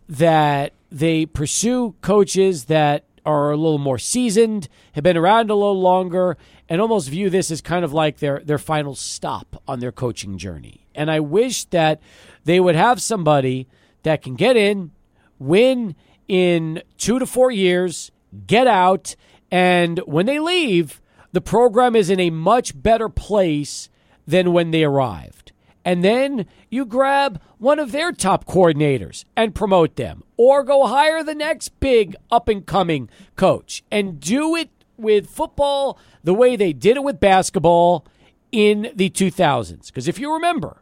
[0.08, 5.80] that they pursue coaches that are a little more seasoned, have been around a little
[5.80, 9.92] longer, and almost view this as kind of like their, their final stop on their
[9.92, 10.86] coaching journey.
[10.94, 12.02] And I wish that
[12.44, 13.68] they would have somebody
[14.04, 14.92] that can get in,
[15.40, 15.96] win
[16.28, 18.12] in two to four years,
[18.46, 19.16] get out,
[19.50, 21.02] and when they leave,
[21.34, 23.90] the program is in a much better place
[24.26, 25.52] than when they arrived.
[25.84, 31.24] And then you grab one of their top coordinators and promote them, or go hire
[31.24, 36.72] the next big up and coming coach and do it with football the way they
[36.72, 38.06] did it with basketball
[38.52, 39.88] in the 2000s.
[39.88, 40.78] Because if you remember,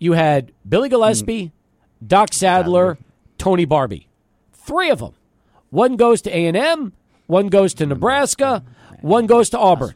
[0.00, 1.52] you had Billy Gillispie, mm.
[2.04, 2.98] Doc Sadler,
[3.38, 4.06] Tony Barbee.
[4.52, 5.12] three of them.
[5.70, 6.92] One goes to A&M,
[7.26, 8.64] one goes to Nebraska,
[9.04, 9.94] one goes to Auburn.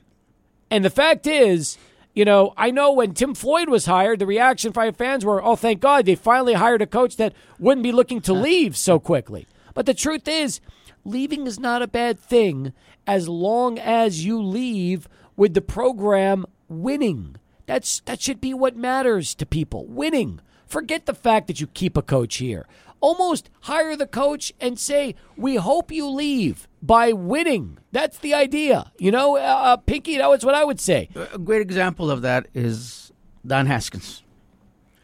[0.70, 1.78] And the fact is,
[2.14, 5.56] you know, I know when Tim Floyd was hired, the reaction from fans were, oh,
[5.56, 9.46] thank God they finally hired a coach that wouldn't be looking to leave so quickly.
[9.72, 10.60] But the truth is,
[11.06, 12.74] leaving is not a bad thing
[13.06, 17.36] as long as you leave with the program winning.
[17.64, 19.86] That's that should be what matters to people.
[19.86, 20.40] Winning.
[20.66, 22.66] Forget the fact that you keep a coach here
[23.00, 28.92] almost hire the coach and say, "We hope you leave by winning." That's the idea,
[28.98, 29.36] you know.
[29.36, 31.08] Uh, uh Pinky, that was what I would say.
[31.32, 33.12] A great example of that is
[33.46, 34.22] Don Haskins.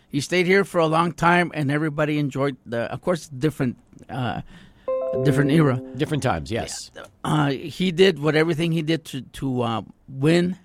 [0.08, 2.92] He stayed here for a long time, and everybody enjoyed the.
[2.92, 3.76] Of course, different.
[4.08, 4.42] Uh,
[5.22, 6.50] different era, different times.
[6.50, 6.90] Yes,
[7.22, 10.58] uh, he did what everything he did to to uh, win,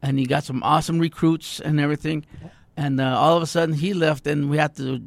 [0.00, 2.24] and he got some awesome recruits and everything.
[2.76, 5.02] And uh, all of a sudden, he left, and we had to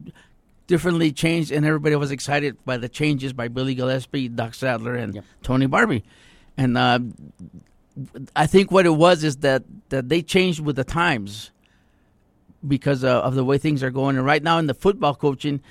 [0.68, 5.16] differently changed, and everybody was excited by the changes by Billy Gillispie, Doc Sadler, and
[5.16, 5.24] yep.
[5.44, 6.04] Tony Barbee.
[6.58, 7.00] And uh,
[8.36, 11.52] I think what it was is that, that they changed with the times
[12.68, 14.18] because uh, of the way things are going.
[14.18, 15.62] And right now in the football coaching,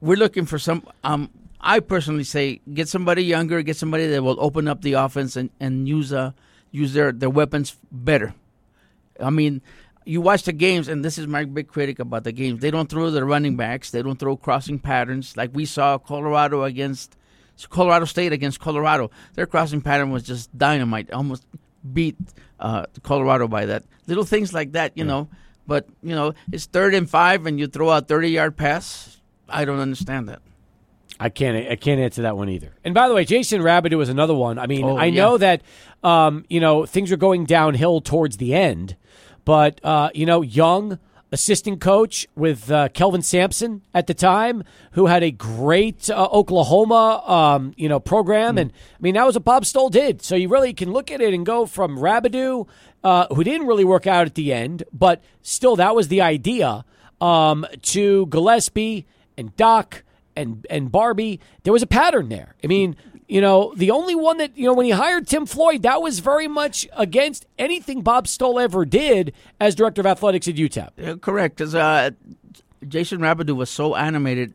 [0.00, 0.86] we're looking for some.
[1.04, 5.36] Um, I personally say get somebody younger, get somebody that will open up the offense
[5.36, 6.32] and, and use uh,
[6.70, 8.34] use their, their weapons better.
[9.20, 9.60] I mean,
[10.04, 12.60] you watch the games, and this is my big critic about the games.
[12.60, 13.90] They don't throw the running backs.
[13.90, 17.16] They don't throw crossing patterns like we saw Colorado against
[17.68, 19.10] Colorado State against Colorado.
[19.34, 21.10] Their crossing pattern was just dynamite.
[21.10, 21.44] Almost
[21.92, 22.16] beat
[22.58, 23.84] uh, Colorado by that.
[24.06, 25.10] Little things like that, you yeah.
[25.10, 25.28] know.
[25.66, 29.20] But you know, it's third and five, and you throw a thirty yard pass.
[29.48, 30.40] I don't understand that.
[31.18, 31.70] I can't.
[31.70, 32.72] I can't answer that one either.
[32.82, 34.58] And by the way, Jason Rabedeaux was another one.
[34.58, 35.22] I mean, oh, I yeah.
[35.22, 35.62] know that
[36.02, 38.96] um, you know things are going downhill towards the end.
[39.50, 41.00] But, uh, you know, young
[41.32, 47.20] assistant coach with uh, Kelvin Sampson at the time, who had a great uh, Oklahoma,
[47.26, 48.54] um, you know, program.
[48.54, 48.60] Mm.
[48.60, 50.22] And, I mean, that was what Bob Stull did.
[50.22, 52.68] So you really can look at it and go from Rabedeaux,
[53.02, 56.84] uh, who didn't really work out at the end, but still that was the idea,
[57.20, 59.04] um, to Gillispie
[59.36, 60.04] and Doc
[60.36, 61.40] and, and Barbee.
[61.64, 62.54] There was a pattern there.
[62.62, 62.94] I mean,
[63.30, 66.18] you know, the only one that, you know, when he hired Tim Floyd, that was
[66.18, 70.90] very much against anything Bob Stull ever did as director of athletics at UTEP.
[71.08, 72.10] Uh, correct, because uh,
[72.86, 74.52] Jason Rabedeaux was so animated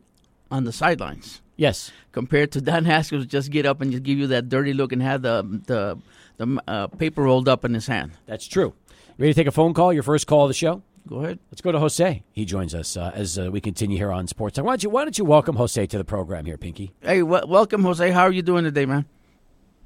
[0.50, 1.90] on the sidelines Yes.
[2.12, 5.00] compared to Don Haskins just get up and just give you that dirty look and
[5.02, 5.98] have the the
[6.36, 8.12] the uh, paper rolled up in his hand.
[8.26, 8.74] That's true.
[9.18, 9.90] Ready to take a phone call?
[9.92, 10.82] Your first call of the show?
[11.06, 11.38] Go ahead.
[11.50, 12.24] Let's go to Jose.
[12.32, 14.56] He joins us uh, as uh, we continue here on Sports.
[14.56, 14.64] Talk.
[14.64, 16.92] Why don't you Why don't you welcome Jose to the program here, Pinky?
[17.00, 18.10] Hey, w- welcome, Jose.
[18.10, 19.06] How are you doing today, man?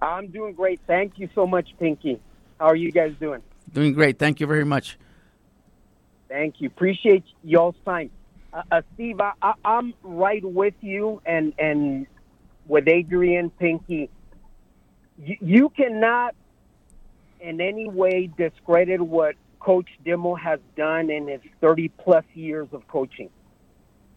[0.00, 0.80] I'm doing great.
[0.86, 2.20] Thank you so much, Pinky.
[2.58, 3.42] How are you guys doing?
[3.72, 4.18] Doing great.
[4.18, 4.98] Thank you very much.
[6.28, 6.68] Thank you.
[6.68, 8.10] Appreciate y'all's time.
[8.52, 12.06] Uh, uh, Steve, I, I, I'm right with you and, and
[12.66, 14.08] with Adrian Pinky.
[15.18, 16.34] You, you cannot
[17.40, 22.86] in any way discredit what Coach Dimel has done in his 30 plus years of
[22.88, 23.28] coaching.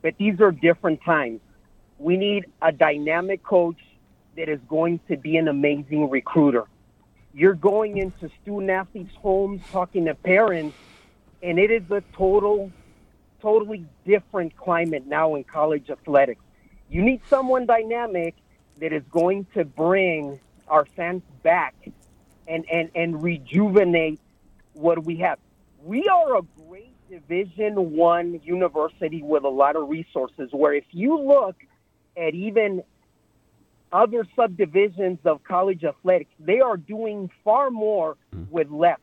[0.01, 1.41] But these are different times.
[1.99, 3.79] We need a dynamic coach
[4.35, 6.65] that is going to be an amazing recruiter.
[7.33, 10.75] You're going into student athletes' homes talking to parents,
[11.41, 12.71] and it is a total,
[13.41, 16.41] totally different climate now in college athletics.
[16.89, 18.35] You need someone dynamic
[18.79, 21.75] that is going to bring our fans back
[22.47, 24.19] and, and, and rejuvenate
[24.73, 25.39] what we have.
[25.83, 30.49] We are a great Division One university with a lot of resources.
[30.51, 31.55] Where if you look
[32.17, 32.83] at even
[33.91, 38.43] other subdivisions of college athletics, they are doing far more hmm.
[38.49, 38.99] with less.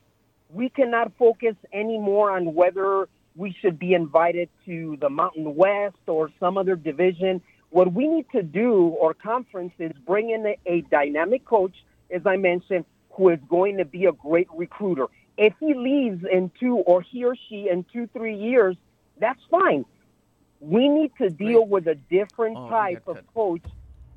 [0.52, 6.30] We cannot focus anymore on whether we should be invited to the Mountain West or
[6.40, 7.40] some other division.
[7.70, 11.76] What we need to do, or conference, is bring in a, a dynamic coach,
[12.12, 15.06] as I mentioned, who is going to be a great recruiter.
[15.40, 18.76] If he leaves in two, or he or she in two, three years,
[19.18, 19.86] that's fine.
[20.60, 23.62] We need to deal with a different Oh, type of coach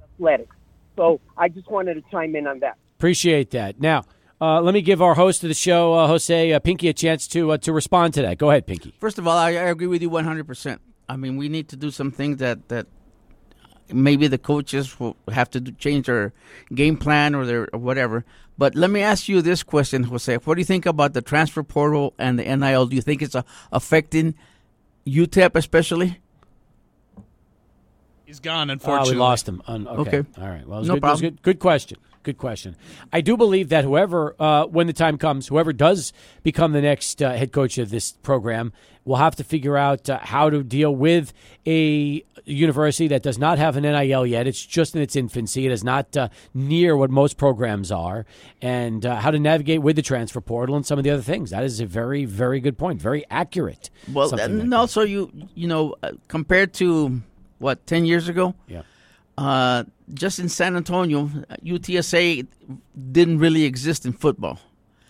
[0.04, 0.54] athletics.
[0.98, 2.76] So I just wanted to chime in on that.
[3.00, 3.80] Appreciate that.
[3.80, 4.04] Now,
[4.42, 7.26] uh, let me give our host of the show, uh, Jose uh, Pinky, a chance
[7.30, 8.38] to uh, to respond to that.
[8.38, 8.94] Go ahead, Pinky.
[9.00, 10.80] First of all, I, I agree with you 100%.
[11.08, 12.88] I mean, we need to do some things that, that
[13.94, 16.34] maybe the coaches will have to change their
[16.74, 18.26] game plan or their or whatever.
[18.58, 20.36] But let me ask you this question, Jose.
[20.36, 22.86] What do you think about the transfer portal and the NIL?
[22.88, 24.36] Do you think it's uh, affecting
[25.08, 26.20] UTEP especially?
[28.26, 29.14] He's gone, Oh, unfortunately.
[29.16, 29.62] we lost him.
[29.68, 30.18] Un- okay.
[30.20, 30.42] Okay.
[30.42, 30.66] All right.
[30.68, 31.22] Well, it was No good, it was problem.
[31.36, 31.42] good.
[31.42, 31.98] Good question.
[32.24, 32.78] Good question.
[33.12, 37.22] I do believe that whoever, uh, when the time comes, whoever does become the next
[37.22, 38.72] uh, head coach of this program
[39.04, 41.34] will have to figure out uh, how to deal with
[41.68, 44.48] a university that does not have an NIL yet.
[44.48, 45.66] It's just in its infancy.
[45.66, 48.26] It is not uh, near what most programs are,
[48.62, 51.50] and uh, how to navigate with the transfer portal and some of the other things.
[51.50, 53.02] That is a very, very good point.
[53.02, 53.90] Very accurate.
[54.10, 54.76] Well, and like that.
[54.78, 57.22] also you you know uh, compared to
[57.64, 58.84] what ten years ago, Yeah.
[59.38, 61.30] uh, just in San Antonio,
[61.64, 62.46] UTSA
[63.18, 64.60] didn't really exist in football.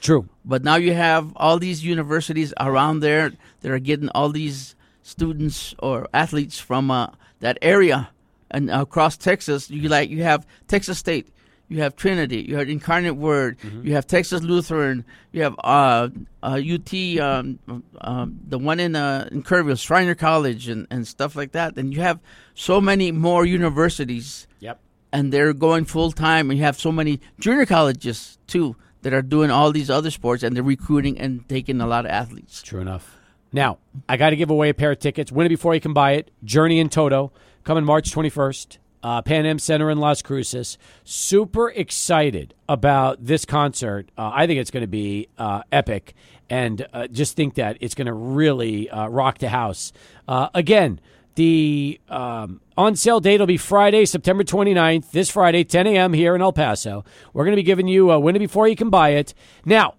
[0.02, 0.28] True.
[0.46, 5.74] But now you have all these universities around there that are getting all these students
[5.80, 7.08] or athletes from uh,
[7.40, 8.10] that area
[8.52, 9.70] and across Texas.
[9.70, 11.28] You like you have Texas State,
[11.74, 16.10] you have Trinity, you have Incarnate Word, you have Texas Lutheran, you have uh,
[16.42, 17.60] uh, UT, um,
[18.02, 21.78] um, the one in uh, in Kerrville, Schreiner College, and, and stuff like that.
[21.78, 22.20] And you have
[22.54, 24.80] so many more universities Yep.
[25.12, 29.22] and they're going full time and you have so many junior colleges too that are
[29.22, 32.80] doing all these other sports and they're recruiting and taking a lot of athletes True
[32.82, 33.20] enough.
[33.52, 35.32] Now, I got to give away a pair of tickets.
[35.32, 36.32] Win it before you can buy it.
[36.44, 37.32] Journey in Toto
[37.64, 38.78] coming March 21st.
[39.04, 40.78] Uh, Pan Am Center in Las Cruces.
[41.04, 44.10] Super excited about this concert.
[44.18, 46.14] Uh, I think it's going to be uh, epic,
[46.50, 49.92] and uh, just think that it's going to really uh, rock the house.
[50.26, 51.02] Uh, again,
[51.36, 56.14] the um, on sale date will be Friday, September 29th, this Friday, 10 a.m.
[56.14, 57.04] here in El Paso.
[57.34, 59.34] We're going to be giving you a win it before you can buy it.
[59.66, 59.96] Now,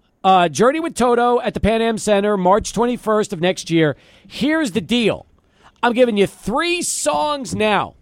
[0.49, 3.95] Journey with Toto at the Pan Am Center, March 21st of next year.
[4.27, 5.27] Here's the deal
[5.83, 7.93] I'm giving you three songs now.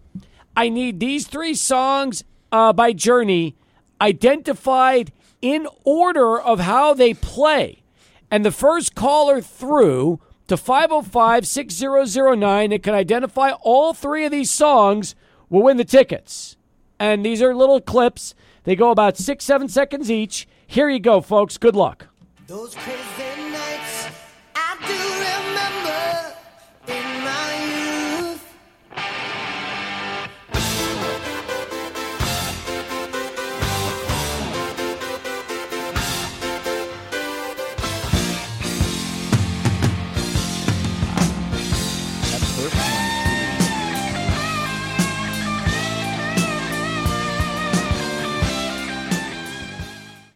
[0.56, 3.56] I need these three songs uh, by Journey
[4.00, 5.12] identified
[5.42, 7.82] in order of how they play.
[8.30, 14.50] And the first caller through to 505 6009 that can identify all three of these
[14.50, 15.14] songs
[15.48, 16.56] will win the tickets.
[16.98, 18.34] And these are little clips.
[18.64, 20.48] They go about six, seven seconds each.
[20.66, 21.58] Here you go, folks.
[21.58, 22.08] Good luck.
[22.46, 22.74] Those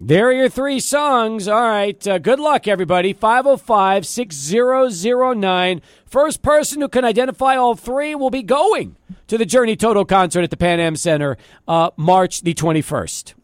[0.09, 1.49] There are your three songs.
[1.49, 2.09] All right.
[2.09, 3.13] Uh, good luck, everybody.
[3.13, 5.83] 505 6009.
[6.07, 8.97] First person who can identify all three will be going
[9.27, 11.37] to the Journey Toto concert at the Pan Am Center
[11.69, 13.35] uh, March the 21st.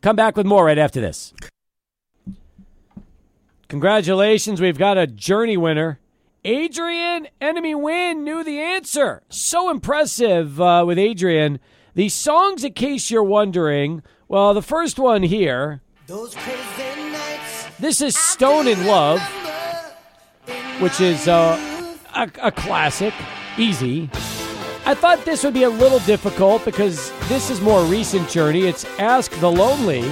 [0.00, 1.32] Come back with more right after this.
[3.68, 4.60] Congratulations.
[4.60, 6.00] We've got a Journey winner.
[6.44, 9.22] Adrian, enemy win, knew the answer.
[9.28, 11.60] So impressive uh, with Adrian.
[11.94, 15.82] The songs, in case you're wondering, well, the first one here.
[17.78, 19.20] This is Stone in Love,
[20.80, 21.56] which is uh,
[22.16, 23.14] a, a classic,
[23.56, 24.10] easy.
[24.86, 28.62] I thought this would be a little difficult because this is more recent journey.
[28.62, 30.02] It's Ask the Lonely.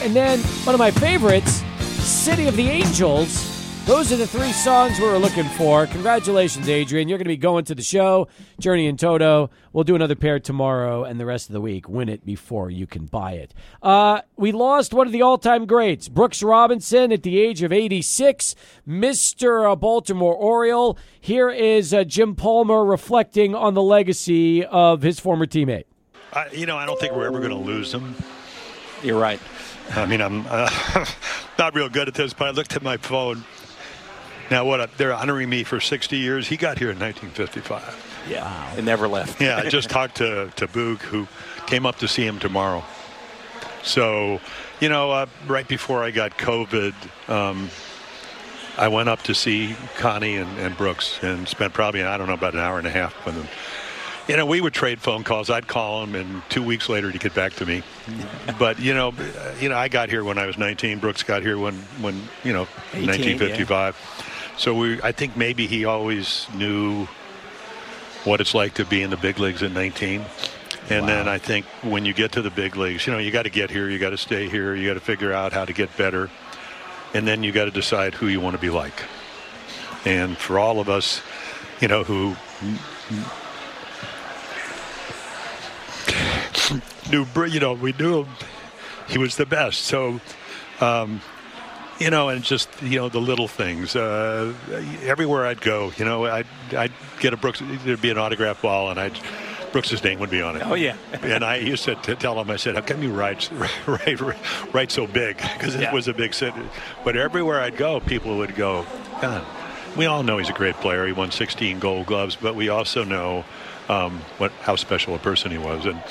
[0.00, 3.53] And then one of my favorites, City of the Angels.
[3.86, 5.86] Those are the three songs we were looking for.
[5.86, 7.06] Congratulations, Adrian.
[7.06, 8.28] You're going to be going to the show.
[8.58, 9.50] Journey and Toto.
[9.74, 11.86] We'll do another pair tomorrow and the rest of the week.
[11.86, 13.52] Win it before you can buy it.
[13.82, 17.72] Uh, we lost one of the all time greats, Brooks Robinson, at the age of
[17.72, 18.54] 86,
[18.88, 19.70] Mr.
[19.70, 20.96] uh, Baltimore Oriole.
[21.20, 25.84] Here is uh, Jim Palmer reflecting on the legacy of his former teammate.
[26.32, 28.14] I, you know, I don't think we're ever going to lose him.
[29.02, 29.40] You're right.
[29.90, 30.70] I mean, I'm uh,
[31.58, 33.44] not real good at this, but I looked at my phone.
[34.50, 34.96] Now, what?
[34.98, 36.48] They're honoring me for 60 years.
[36.48, 38.26] He got here in 1955.
[38.28, 38.74] Yeah.
[38.76, 39.40] and never left.
[39.40, 41.26] Yeah, I just talked to to Boog, who
[41.66, 42.82] came up to see him tomorrow.
[43.82, 44.40] So,
[44.80, 46.94] you know, uh, right before I got COVID,
[47.28, 47.68] um,
[48.78, 52.34] I went up to see Connie and, and Brooks and spent probably I don't know
[52.34, 53.46] about an hour and a half with them.
[54.26, 55.50] You know, we would trade phone calls.
[55.50, 57.82] I'd call him, and two weeks later, he'd get back to me.
[58.58, 60.98] but you know, uh, you know, I got here when I was 19.
[60.98, 64.30] Brooks got here when, when you know, 18, 1955.
[64.56, 67.06] So we, I think maybe he always knew
[68.24, 70.24] what it's like to be in the big leagues at 19.
[70.90, 73.44] And then I think when you get to the big leagues, you know, you got
[73.44, 75.72] to get here, you got to stay here, you got to figure out how to
[75.72, 76.30] get better,
[77.14, 79.04] and then you got to decide who you want to be like.
[80.04, 81.22] And for all of us,
[81.80, 82.36] you know, who
[87.10, 88.28] knew, you know, we knew him,
[89.08, 89.82] he was the best.
[89.82, 90.20] So,
[90.80, 91.22] um,
[91.98, 93.94] you know, and just you know the little things.
[93.96, 94.52] Uh,
[95.04, 97.62] everywhere I'd go, you know, I'd I'd get a Brooks.
[97.84, 99.18] There'd be an autograph ball, and I'd
[99.72, 100.62] Brooks's name would be on it.
[100.64, 100.96] Oh, yeah.
[101.22, 103.50] and I used to tell him, I said, "How come you write
[103.86, 104.20] write
[104.72, 105.36] write so big?
[105.58, 105.92] Because it Yeah.
[105.92, 106.60] was a big city."
[107.04, 108.86] But everywhere I'd go, people would go,
[109.20, 109.44] "God."
[109.96, 111.06] We all know he's a great player.
[111.06, 113.44] He won 16 Gold Gloves, but we also know
[113.88, 115.86] um, what how special a person he was.
[115.86, 116.02] And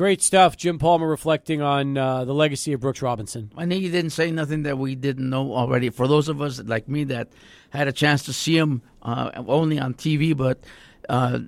[0.00, 0.56] Great stuff.
[0.56, 3.52] Jim Palmer reflecting on uh, the legacy of Brooks Robinson.
[3.54, 5.90] I know you didn't say nothing that we didn't know already.
[5.90, 7.28] For those of us like me that
[7.68, 10.64] had a chance to see him uh, only on TV, but
[11.10, 11.40] uh,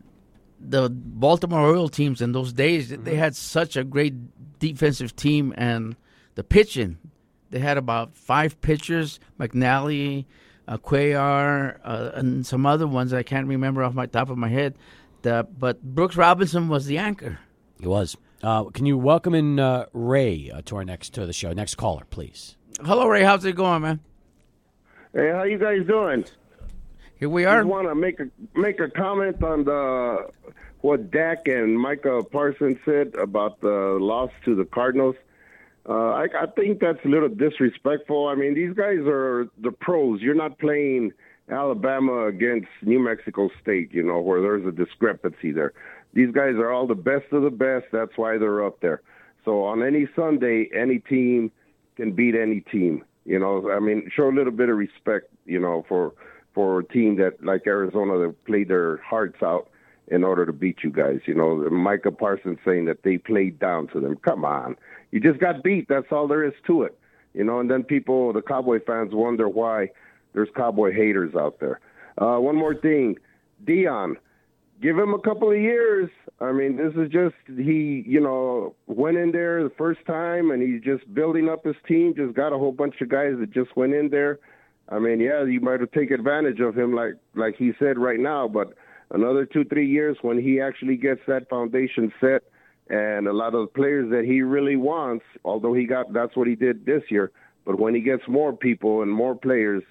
[0.60, 5.96] the Baltimore Oriole teams in those days, they had such a great defensive team, and
[6.34, 6.98] the pitching,
[7.48, 10.26] they had about five pitchers: McNally,
[10.68, 14.50] uh, Cuellar, uh, and some other ones I can't remember off my top of my
[14.50, 14.74] head.
[15.22, 17.38] The, but Brooks Robinson was the anchor.
[17.80, 18.14] He was.
[18.42, 21.52] Uh, can you welcome in uh, Ray uh, to our next to the show?
[21.52, 22.56] Next caller, please.
[22.84, 23.22] Hello, Ray.
[23.22, 24.00] How's it going, man?
[25.14, 26.24] Hey, how you guys doing?
[27.16, 27.60] Here we I are.
[27.60, 28.28] just want to make a
[28.58, 30.28] make a comment on the
[30.80, 35.14] what Dak and Micah Parsons said about the loss to the Cardinals.
[35.88, 38.26] Uh, I, I think that's a little disrespectful.
[38.26, 40.20] I mean, these guys are the pros.
[40.20, 41.12] You're not playing
[41.48, 45.72] Alabama against New Mexico State, you know, where there's a discrepancy there.
[46.14, 47.86] These guys are all the best of the best.
[47.92, 49.02] That's why they're up there.
[49.44, 51.50] So on any Sunday, any team
[51.96, 53.04] can beat any team.
[53.24, 56.12] You know, I mean, show a little bit of respect, you know, for
[56.54, 59.68] for a team that like Arizona that played their hearts out
[60.08, 61.20] in order to beat you guys.
[61.26, 64.16] You know, Micah Parsons saying that they played down to them.
[64.16, 64.76] Come on,
[65.12, 65.88] you just got beat.
[65.88, 66.98] That's all there is to it.
[67.34, 69.88] You know, and then people, the Cowboy fans, wonder why
[70.34, 71.80] there's Cowboy haters out there.
[72.18, 73.16] Uh, one more thing,
[73.64, 74.16] Deion
[74.82, 76.10] give him a couple of years.
[76.40, 80.60] I mean, this is just he, you know, went in there the first time and
[80.60, 82.14] he's just building up his team.
[82.16, 84.40] Just got a whole bunch of guys that just went in there.
[84.88, 88.18] I mean, yeah, you might have taken advantage of him, like like he said right
[88.18, 88.48] now.
[88.48, 88.74] But
[89.12, 92.42] another two, three years when he actually gets that foundation set
[92.90, 96.48] and a lot of the players that he really wants, although he got that's what
[96.48, 97.30] he did this year.
[97.64, 99.84] But when he gets more people and more players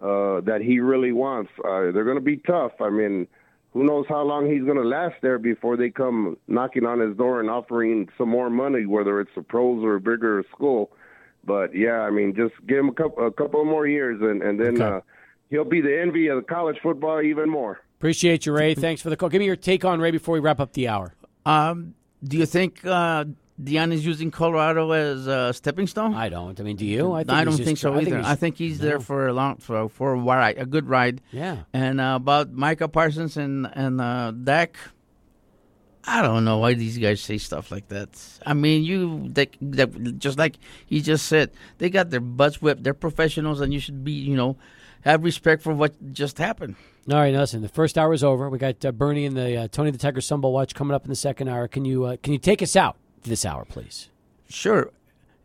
[0.00, 2.72] uh, that he really wants, uh, they're going to be tough.
[2.80, 3.26] I mean
[3.78, 7.16] who knows how long he's going to last there before they come knocking on his
[7.16, 10.90] door and offering some more money, whether it's a pros or a bigger school.
[11.44, 14.58] But yeah, I mean, just give him a couple, a couple more years, and and
[14.58, 14.96] then Okay.
[14.96, 15.00] uh,
[15.48, 17.78] he'll be the envy of college football even more.
[17.98, 18.74] Appreciate you, Ray.
[18.74, 19.28] Thanks for the call.
[19.28, 21.14] Give me your take on Ray before we wrap up the hour.
[21.46, 23.26] Um, do you think uh,
[23.62, 26.14] Deion is using Colorado as a stepping stone?
[26.14, 26.58] I don't.
[26.60, 27.12] I mean, do you?
[27.12, 28.16] I, think don't think just- so I either.
[28.18, 31.20] he's- I think he's there for a long for for a ride, a good ride.
[31.32, 31.64] Yeah.
[31.72, 34.76] And uh, about Micah Parsons and and uh, Dak,
[36.04, 38.08] I don't know why these guys say stuff like that.
[38.46, 40.56] I mean, you they, they, just like
[40.86, 42.84] he just said, they got their butts whipped.
[42.84, 44.56] They're professionals, and you should be, you know,
[45.00, 46.76] have respect for what just happened.
[47.10, 47.62] All right, now listen.
[47.62, 48.48] The first hour is over.
[48.48, 51.04] We got uh, Bernie and the uh, Tony the Tiger Sun Bowl Watch coming up
[51.04, 51.66] in the second hour.
[51.66, 54.08] Can you uh, can you take us out this hour, please?
[54.48, 54.90] Sure.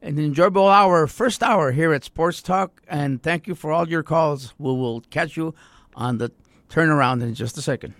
[0.01, 4.03] An enjoyable hour, first hour here at Sports Talk, and thank you for all your
[4.03, 4.53] calls.
[4.57, 5.55] We will catch you
[5.95, 6.32] on the
[6.69, 7.93] turnaround in just a second.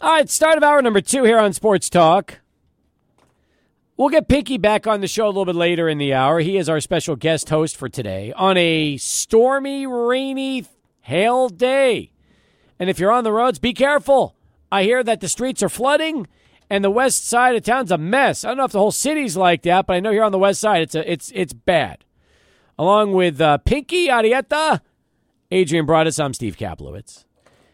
[0.00, 2.40] All right, start of hour number two here on Sports Talk.
[3.96, 6.38] We'll get Pinky back on the show a little bit later in the hour.
[6.38, 10.64] He is our special guest host for today on a stormy, rainy,
[11.00, 12.12] hail day.
[12.78, 14.36] And if you're on the roads, be careful.
[14.70, 16.28] I hear that the streets are flooding
[16.70, 18.44] and the west side of town's a mess.
[18.44, 20.38] I don't know if the whole city's like that, but I know here on the
[20.38, 22.04] west side it's a, it's it's bad.
[22.78, 24.80] Along with uh, Pinky Arrieta,
[25.50, 27.24] Adrian Broadus, I'm Steve Kaplowitz.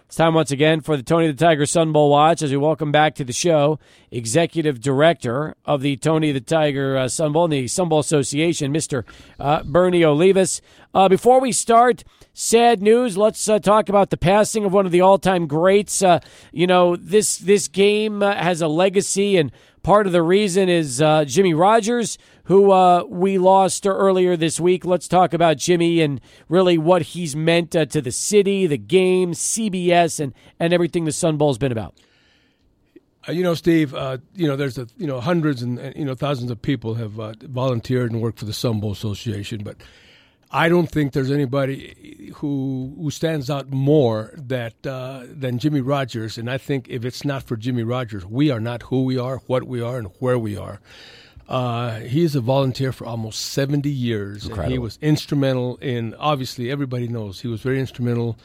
[0.07, 2.92] It's time once again for the Tony the Tiger Sun Bowl Watch as we welcome
[2.92, 3.80] back to the show
[4.11, 8.72] Executive Director of the Tony the Tiger uh, Sun Bowl and the Sun Bowl Association,
[8.72, 9.05] Mr.
[9.40, 10.61] Uh, Bernie Olivas.
[10.95, 12.05] Uh, before we start,
[12.35, 13.16] sad news.
[13.16, 16.03] Let's uh, talk about the passing of one of the all-time greats.
[16.03, 16.20] Uh,
[16.53, 19.51] you know, this this game uh, has a legacy, and
[19.82, 24.85] part of the reason is uh, Jimmy Rogers, who uh, we lost earlier this week.
[24.85, 29.32] Let's talk about Jimmy and really what he's meant uh, to the city, the game,
[29.32, 31.95] CBS, and and everything the Sun Bowl's been about.
[33.26, 33.93] You know, Steve.
[34.35, 38.12] You know, there's a, you know hundreds and you know thousands of people have volunteered
[38.12, 39.78] and worked for the Sun Bowl Association, but
[40.55, 46.38] I don't think there's anybody who who stands out more that uh, than Jimmy Rogers.
[46.38, 49.38] And I think if it's not for Jimmy Rogers, we are not who we are,
[49.48, 50.80] what we are, and where we are.
[51.48, 54.46] Uh, he is a volunteer for almost 70 years.
[54.46, 58.38] And he was instrumental in, obviously, everybody knows he was very instrumental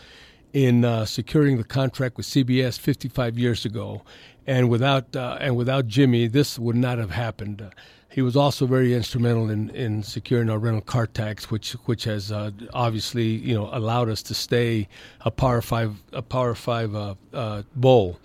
[0.52, 4.02] in uh, securing the contract with CBS 55 years ago.
[4.48, 7.70] And without, uh, and without Jimmy, this would not have happened.
[8.10, 12.32] He was also very instrumental in, in securing our rental car tax, which which has
[12.32, 14.88] uh, obviously you know allowed us to stay
[15.22, 18.20] a Power Five a Power Five uh, uh, bowl.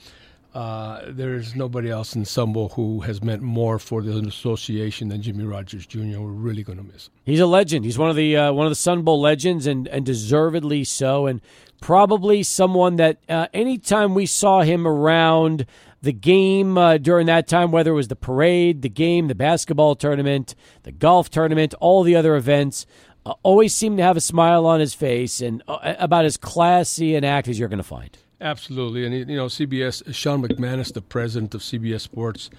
[0.55, 5.21] Uh, there's nobody else in Sun Bowl who has meant more for the association than
[5.21, 6.21] Jimmy Rogers Jr.
[6.21, 7.13] We're really going to miss him.
[7.25, 7.85] He's a legend.
[7.85, 11.27] He's one of the uh, one of the Sun Bowl legends, and and deservedly so.
[11.27, 11.41] And
[11.81, 15.67] probably someone that uh, anytime we saw him around
[16.05, 19.97] the game uh, during that time, whether it was the parade, the game, the basketball
[19.97, 22.87] tournament, the golf tournament, all the other events,
[23.27, 27.15] uh, always seemed to have a smile on his face and uh, about as classy
[27.15, 28.17] an act as you're going to find.
[28.41, 32.51] Absolutely, and you know, CBS Sean McManus, the president of CBS Sports,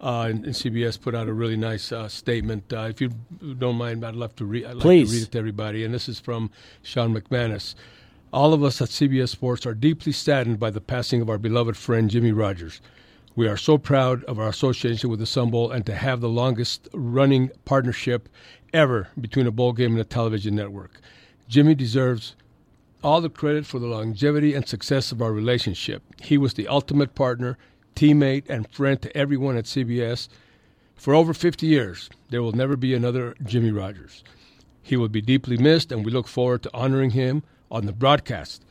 [0.00, 2.72] uh, and, and CBS put out a really nice uh, statement.
[2.72, 3.10] Uh, if you
[3.58, 4.66] don't mind, I'd love to read.
[4.66, 5.10] I'd like Please.
[5.10, 5.84] to read it to everybody.
[5.84, 6.50] And this is from
[6.82, 7.74] Sean McManus.
[8.32, 11.76] All of us at CBS Sports are deeply saddened by the passing of our beloved
[11.76, 12.80] friend Jimmy Rogers.
[13.34, 16.28] We are so proud of our association with the Sun Bowl and to have the
[16.28, 18.28] longest running partnership
[18.72, 21.00] ever between a bowl game and a television network.
[21.48, 22.36] Jimmy deserves
[23.02, 26.04] all the credit for the longevity and success of our relationship.
[26.22, 27.58] He was the ultimate partner,
[27.96, 30.28] teammate, and friend to everyone at CBS.
[30.94, 34.22] For over 50 years, there will never be another Jimmy Rogers.
[34.82, 38.64] He will be deeply missed, and we look forward to honoring him on the broadcast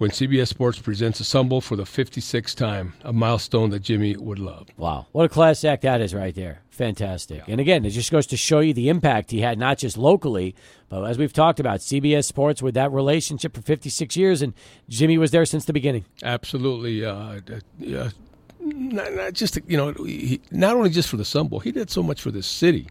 [0.00, 4.38] when CBS Sports presents a Sun for the 56th time, a milestone that Jimmy would
[4.38, 4.68] love.
[4.78, 6.62] Wow, what a class act that is right there.
[6.70, 7.42] Fantastic.
[7.46, 10.54] And again, it just goes to show you the impact he had, not just locally,
[10.88, 14.54] but as we've talked about, CBS Sports with that relationship for 56 years, and
[14.88, 16.06] Jimmy was there since the beginning.
[16.22, 17.04] Absolutely.
[17.04, 18.10] Uh, uh, uh,
[18.58, 21.90] not, not just you know, he, not only just for the Sun Bowl, he did
[21.90, 22.86] so much for this city.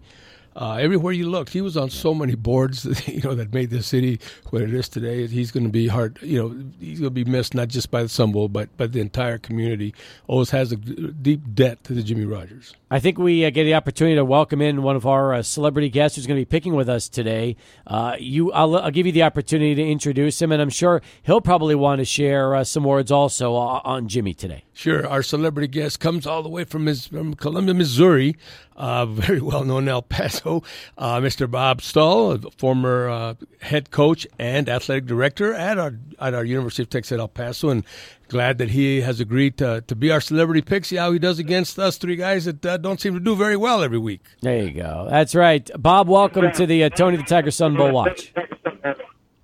[0.59, 3.87] Uh, everywhere you looked, he was on so many boards, you know, that made this
[3.87, 5.25] city what it is today.
[5.25, 8.03] He's going to be hard, you know, he's going to be missed not just by
[8.03, 9.95] the Sun Bowl, but but the entire community.
[10.27, 12.75] Always has a deep debt to the Jimmy Rogers.
[12.91, 15.89] I think we uh, get the opportunity to welcome in one of our uh, celebrity
[15.89, 17.55] guests who's going to be picking with us today.
[17.87, 21.39] Uh, you, I'll, I'll give you the opportunity to introduce him, and I'm sure he'll
[21.39, 24.63] probably want to share uh, some words also on, on Jimmy today.
[24.73, 28.35] Sure, our celebrity guest comes all the way from his from Columbia, Missouri,
[28.79, 30.63] uh, very well known in El Paso,
[30.97, 31.49] uh, Mr.
[31.49, 36.81] Bob Stull, a former uh, head coach and athletic director at our at our University
[36.81, 37.83] of Texas at El Paso, and
[38.29, 40.85] glad that he has agreed to to be our celebrity pick.
[40.85, 43.57] See how he does against us three guys that uh, don't seem to do very
[43.57, 44.21] well every week.
[44.41, 45.07] There you go.
[45.09, 46.07] That's right, Bob.
[46.07, 48.33] Welcome to the uh, Tony the Tiger Sun Bowl Watch.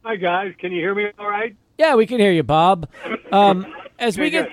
[0.03, 1.55] Hi guys, can you hear me all right?
[1.77, 2.87] Yeah, we can hear you, Bob.
[3.31, 3.65] Um,
[3.99, 4.47] as we get,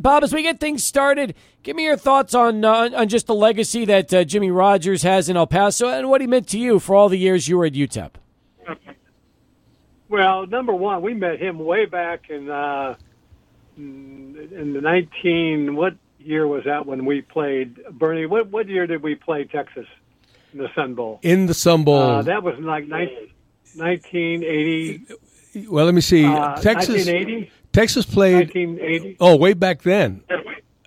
[0.00, 1.34] Bob, as we get things started,
[1.66, 5.28] Give me your thoughts on uh, on just the legacy that uh, Jimmy Rogers has
[5.28, 7.64] in El Paso and what he meant to you for all the years you were
[7.64, 8.12] at UTEP.
[10.08, 12.94] Well, number one, we met him way back in uh,
[13.76, 15.74] in the nineteen.
[15.74, 18.26] What year was that when we played Bernie?
[18.26, 19.86] What what year did we play Texas
[20.52, 21.18] in the Sun Bowl?
[21.22, 22.00] In the Sun Bowl.
[22.00, 23.32] Uh, that was like 19,
[23.74, 25.66] 1980.
[25.68, 26.26] well, let me see.
[26.26, 27.50] Uh, Texas 1980?
[27.72, 29.16] Texas played 1980.
[29.18, 30.22] Oh, way back then.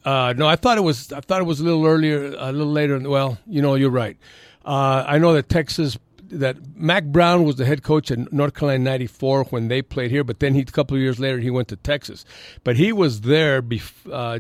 [0.10, 1.12] Uh, no, I thought it was.
[1.14, 2.98] I thought it was a little earlier, a little later.
[3.00, 4.18] Well, you know, you're right.
[4.66, 5.98] Uh, I know that Texas,
[6.32, 10.24] that Mack Brown was the head coach at North Carolina '94 when they played here,
[10.24, 12.26] but then he a couple of years later he went to Texas.
[12.64, 13.62] But he was there.
[13.62, 14.40] Bef- uh,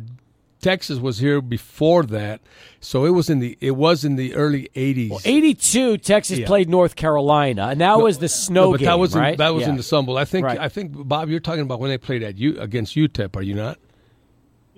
[0.62, 2.42] Texas was here before that,
[2.82, 5.22] so it was in the it was in the early '80s.
[5.24, 6.48] 82, Texas Yeah.
[6.48, 9.34] played North Carolina, and that was the snow No, but game, that was right?
[9.34, 9.70] in, that was Yeah.
[9.70, 10.18] in the Sun Bowl.
[10.18, 10.60] I think Right.
[10.60, 13.54] I think Bob, you're talking about when they played at U against UTEP, are you
[13.56, 13.78] not?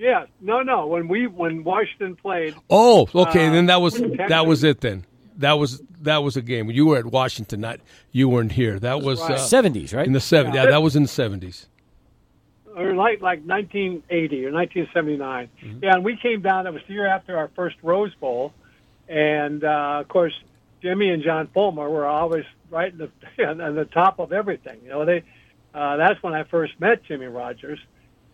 [0.01, 0.87] Yeah, no, no.
[0.87, 3.47] When we when Washington played, Oh, okay.
[3.47, 4.81] Uh, then that was that was it.
[4.81, 5.05] Then
[5.37, 6.71] that was that was a game.
[6.71, 7.79] You were at Washington, not
[8.11, 8.79] you weren't here.
[8.79, 9.33] That was right.
[9.33, 10.07] uh, 70s, right?
[10.07, 10.55] in the 70s.
[10.55, 11.67] Yeah, that was in the seventies.
[12.75, 15.49] or like like 1980 or 1979.
[15.63, 15.83] Mm-hmm.
[15.83, 16.63] Yeah, and we came down.
[16.63, 18.53] That was the year after our first Rose Bowl,
[19.07, 20.33] and uh, of course
[20.81, 24.79] Jimmy and John Fulmer were always right in the on the top of everything.
[24.83, 25.23] You know, they
[25.75, 27.79] uh, that's when I first met Jimmy Rogers,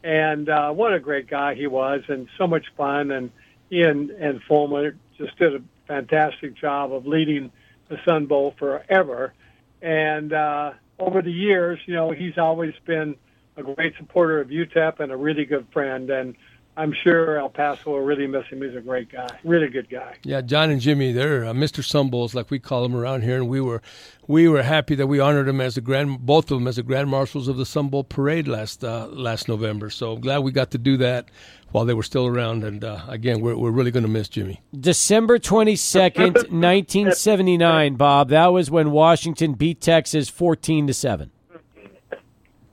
[0.07, 3.11] and uh, what a great guy he was, and so much fun.
[3.11, 3.29] And
[3.69, 7.51] he and, and Fulmer just did a fantastic job of leading
[7.89, 9.33] the Sun Bowl forever.
[9.81, 13.17] And uh, over the years, you know, he's always been
[13.57, 16.09] a great supporter of UTEP and a really good friend.
[16.09, 16.37] And
[16.77, 18.61] I'm sure El Paso will really miss him.
[18.61, 20.15] He's a great guy, really good guy.
[20.23, 21.83] Yeah, John and Jimmy, they're uh, Mr.
[21.83, 23.81] Sunbowls, like we call them around here, and we were
[24.27, 26.83] we were happy that we honored them as the grand both of them as the
[26.83, 29.89] grand marshals of the Sun Bowl parade last uh, last November.
[29.89, 31.29] So I'm glad we got to do that
[31.71, 32.63] while they were still around.
[32.63, 34.61] And uh, again, we're we're really going to miss Jimmy.
[34.79, 38.29] December 22nd, 1979, Bob.
[38.29, 41.31] That was when Washington beat Texas 14 to 7.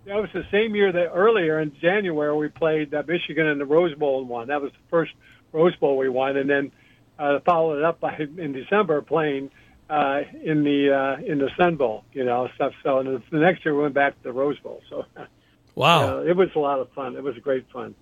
[0.07, 3.65] That was the same year that earlier in January we played uh, Michigan in the
[3.65, 4.49] Rose Bowl and won.
[4.49, 5.13] That was the first
[5.53, 6.73] Rose Bowl we won, and then
[7.19, 9.51] uh, followed it up by in December playing
[9.89, 12.73] uh, in the uh, in the Sun Bowl, you know, stuff.
[12.83, 14.83] So and the next year we went back to the Rose Bowl.
[14.91, 15.05] So
[15.75, 16.19] Wow.
[16.19, 17.17] uh, it was a lot of fun.
[17.17, 17.95] It was great fun.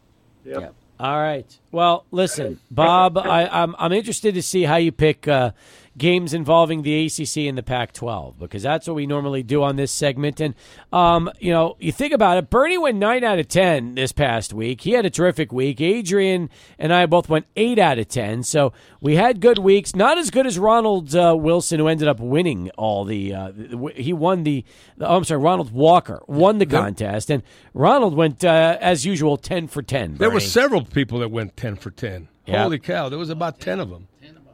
[0.44, 0.74] Yep.
[1.00, 1.58] All right.
[1.70, 5.52] Well, listen, Bob, I, I'm I'm interested to see how you pick uh,
[5.96, 9.92] games involving the ACC and the Pac-12 because that's what we normally do on this
[9.92, 10.40] segment.
[10.40, 10.54] And
[10.92, 12.50] um, you know, you think about it.
[12.50, 14.82] Bernie went nine out of ten this past week.
[14.82, 15.80] He had a terrific week.
[15.80, 18.42] Adrian and I both went eight out of ten.
[18.42, 19.94] So we had good weeks.
[19.94, 23.34] Not as good as Ronald uh, Wilson, who ended up winning all the.
[23.34, 23.52] Uh,
[23.94, 24.64] he won the.
[24.96, 27.42] the oh, I'm sorry, Ronald Walker won the contest, and
[27.74, 30.16] Ronald went uh, as usual ten for ten.
[30.16, 32.28] There were several people that went ten for ten.
[32.46, 32.64] Yeah.
[32.64, 33.08] Holy cow!
[33.08, 34.08] There was about ten of them.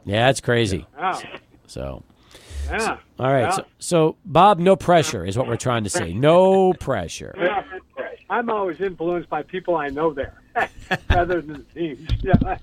[0.09, 0.87] Yeah, that's crazy.
[0.97, 1.19] Wow.
[1.67, 2.03] So,
[2.69, 2.97] Yeah.
[3.19, 3.53] all right.
[3.53, 6.13] So, so, Bob, no pressure is what we're trying to say.
[6.13, 7.35] No pressure.
[7.37, 7.63] Yeah.
[8.31, 10.33] I'm always influenced by people I know there
[11.09, 12.07] rather than teams.
[12.23, 12.57] Yeah.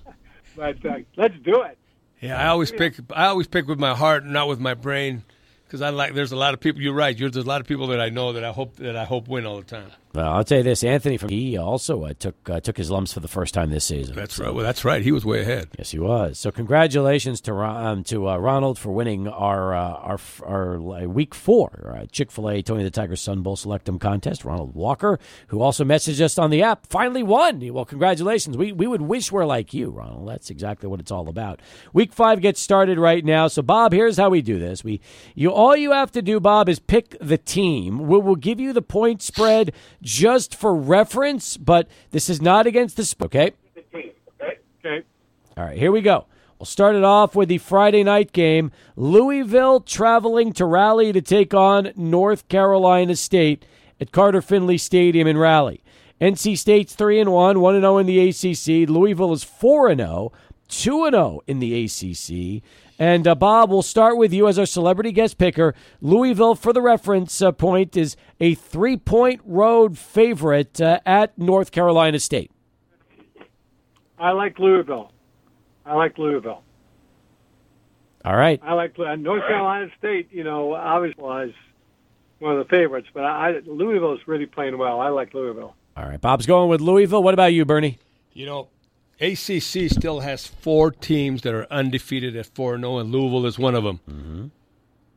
[0.56, 1.76] But uh, let's do it.
[2.20, 2.96] Yeah, I always pick.
[3.10, 5.22] I always pick with my heart, not with my brain,
[5.64, 6.14] because I like.
[6.14, 6.80] There's a lot of people.
[6.80, 7.16] You're right.
[7.16, 9.28] You're, there's a lot of people that I know that I hope that I hope
[9.28, 9.90] win all the time.
[10.16, 13.12] Well, I'll tell you this: Anthony from he also uh, took uh, took his lumps
[13.12, 14.16] for the first time this season.
[14.16, 14.52] That's right.
[14.52, 15.02] Well, that's right.
[15.02, 15.68] He was way ahead.
[15.76, 16.38] Yes, he was.
[16.38, 21.34] So, congratulations to um, to uh, Ronald for winning our uh, our our uh, week
[21.34, 24.42] four uh, Chick Fil A Tony the Tiger Sun Bowl Selectum contest.
[24.46, 27.60] Ronald Walker, who also messaged us on the app, finally won.
[27.74, 28.56] Well, congratulations.
[28.56, 30.30] We we would wish we're like you, Ronald.
[30.30, 31.60] That's exactly what it's all about.
[31.92, 33.48] Week five gets started right now.
[33.48, 34.82] So, Bob, here's how we do this.
[34.82, 35.02] We
[35.34, 38.06] you all you have to do, Bob, is pick the team.
[38.06, 39.74] We will give you the point spread
[40.06, 43.52] just for reference, but this is not against the sp- okay.
[43.92, 45.02] Okay.
[45.56, 46.26] All right, here we go.
[46.58, 48.70] We'll start it off with the Friday night game.
[48.94, 53.66] Louisville traveling to Raleigh to take on North Carolina State
[54.00, 55.82] at Carter Finley Stadium in Raleigh.
[56.20, 58.88] NC State's 3 and 1, 1 and 0 in the ACC.
[58.88, 60.32] Louisville is 4 and 0,
[60.68, 62.62] 2 and 0 in the ACC.
[62.98, 65.74] And uh, Bob, we'll start with you as our celebrity guest picker.
[66.00, 71.72] Louisville, for the reference uh, point, is a three point road favorite uh, at North
[71.72, 72.50] Carolina State.
[74.18, 75.12] I like Louisville.
[75.84, 76.62] I like Louisville.
[78.24, 78.58] All right.
[78.62, 80.28] I like uh, North Carolina State.
[80.32, 81.50] You know, obviously was
[82.38, 85.00] one of the favorites, but I, Louisville's really playing well.
[85.00, 85.76] I like Louisville.
[85.96, 86.20] All right.
[86.20, 87.22] Bob's going with Louisville.
[87.22, 87.98] What about you, Bernie?
[88.32, 88.68] You know,
[89.20, 93.58] ACC still has four teams that are undefeated at four and zero, and Louisville is
[93.58, 94.00] one of them.
[94.08, 94.46] Mm-hmm.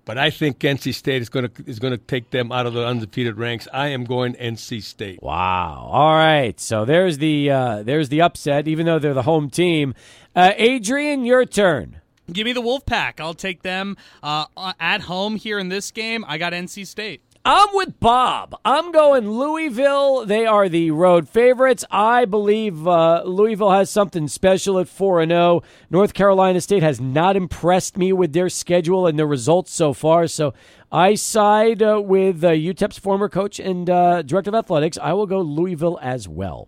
[0.05, 2.73] But I think NC State is going to is going to take them out of
[2.73, 3.67] the undefeated ranks.
[3.71, 5.21] I am going NC State.
[5.21, 5.87] Wow.
[5.91, 6.59] All right.
[6.59, 9.93] So there's the uh, there's the upset, even though they're the home team.
[10.35, 12.01] Uh, Adrian, your turn.
[12.31, 13.19] Give me the Wolfpack.
[13.19, 14.45] I'll take them uh,
[14.79, 16.25] at home here in this game.
[16.27, 17.21] I got NC State.
[17.45, 18.59] I'm with Bob.
[18.65, 20.25] I'm going Louisville.
[20.25, 21.85] They are the road favorites.
[21.89, 25.63] I believe uh, Louisville has something special at 4 0.
[25.89, 30.27] North Carolina State has not impressed me with their schedule and their results so far.
[30.27, 30.53] So
[30.91, 34.97] I side uh, with uh, UTEP's former coach and uh, director of athletics.
[35.01, 36.67] I will go Louisville as well.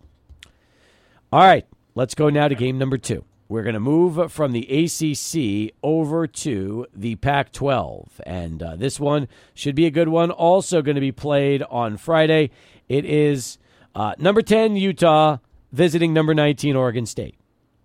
[1.33, 1.65] All right,
[1.95, 3.25] let's go now to game number two.
[3.51, 8.21] We're going to move from the ACC over to the Pac 12.
[8.25, 10.31] And uh, this one should be a good one.
[10.31, 12.51] Also, going to be played on Friday.
[12.87, 13.57] It is
[13.93, 15.39] uh, number 10, Utah,
[15.73, 17.35] visiting number 19, Oregon State.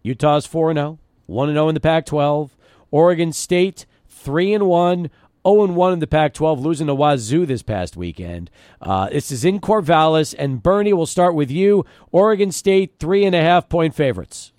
[0.05, 2.57] Utah's 4 0, 1 0 in the Pac 12.
[2.93, 5.11] Oregon State, 3 and 1.
[5.45, 8.53] 0 1 in the Pac 12, losing to Wazoo this past weekend.
[8.81, 11.85] Uh, this is in Corvallis, and Bernie, will start with you.
[12.13, 14.53] Oregon State, three and a half point favorites.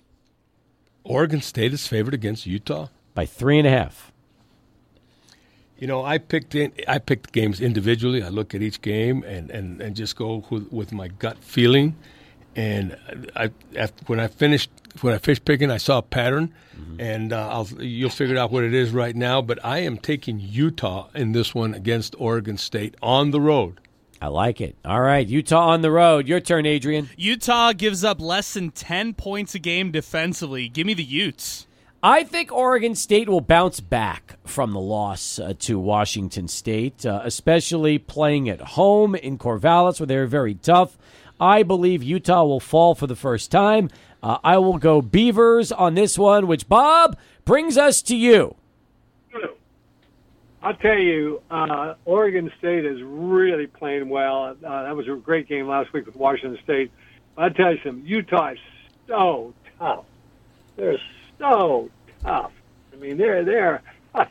[1.08, 4.12] Oregon State is favored against Utah by three and a half.
[5.78, 8.22] You know, I picked in, I picked games individually.
[8.22, 11.96] I look at each game and, and, and just go with, with my gut feeling.
[12.54, 12.96] And
[13.34, 17.00] I, after, when I finished when I finished picking, I saw a pattern, mm-hmm.
[17.00, 19.40] and uh, I'll, you'll figure out what it is right now.
[19.40, 23.80] But I am taking Utah in this one against Oregon State on the road.
[24.20, 24.76] I like it.
[24.84, 26.26] All right, Utah on the road.
[26.26, 27.08] Your turn, Adrian.
[27.16, 30.68] Utah gives up less than 10 points a game defensively.
[30.68, 31.66] Give me the Utes.
[32.02, 37.20] I think Oregon State will bounce back from the loss uh, to Washington State, uh,
[37.24, 40.96] especially playing at home in Corvallis, where they're very tough.
[41.40, 43.90] I believe Utah will fall for the first time.
[44.22, 48.56] Uh, I will go Beavers on this one, which Bob brings us to you.
[50.62, 54.56] I'll tell you, uh, Oregon State is really playing well.
[54.64, 56.90] Uh, that was a great game last week with Washington State.
[57.36, 58.58] But I'll tell you something, Utah is
[59.06, 60.04] so tough.
[60.76, 60.98] They're
[61.38, 61.90] so
[62.22, 62.52] tough.
[62.92, 63.82] I mean, they're they're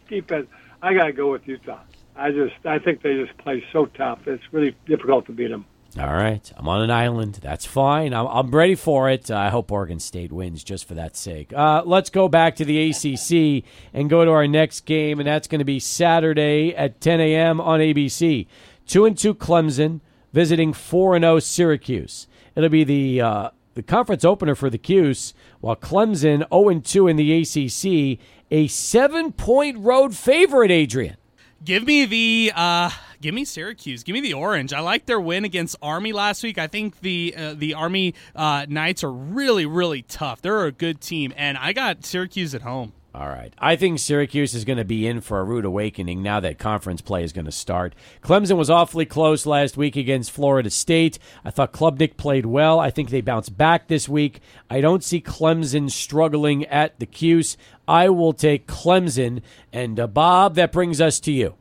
[0.09, 0.47] defense.
[0.81, 1.79] I got to go with Utah.
[2.15, 4.27] I just I think they just play so tough.
[4.27, 5.65] It's really difficult to beat them.
[5.99, 7.39] All right, I'm on an island.
[7.41, 8.13] That's fine.
[8.13, 9.31] I'm, I'm ready for it.
[9.31, 11.51] Uh, I hope Oregon State wins just for that sake.
[11.53, 15.47] Uh, let's go back to the ACC and go to our next game, and that's
[15.47, 17.59] going to be Saturday at 10 a.m.
[17.59, 18.45] on ABC.
[18.85, 20.01] Two and two Clemson
[20.33, 22.27] visiting four and zero Syracuse.
[22.55, 27.07] It'll be the uh, the conference opener for the Cuse, while Clemson 0 and two
[27.07, 28.19] in the ACC,
[28.51, 30.69] a seven point road favorite.
[30.69, 31.17] Adrian.
[31.63, 32.91] Give me the uh,
[33.21, 34.03] give me Syracuse.
[34.03, 34.73] Give me the orange.
[34.73, 36.57] I like their win against Army last week.
[36.57, 40.41] I think the uh, the Army uh, Knights are really really tough.
[40.41, 42.93] They're a good team, and I got Syracuse at home.
[43.17, 43.51] All right.
[43.57, 47.01] I think Syracuse is going to be in for a rude awakening now that conference
[47.01, 47.95] play is going to start.
[48.21, 51.17] Clemson was awfully close last week against Florida State.
[51.43, 52.79] I thought Klubnik played well.
[52.79, 54.39] I think they bounce back this week.
[54.69, 57.57] I don't see Clemson struggling at the Cuse.
[57.87, 59.41] I will take Clemson.
[59.73, 61.55] And uh, Bob, that brings us to you.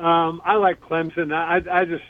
[0.00, 1.32] Um, I like Clemson.
[1.34, 2.04] I, I just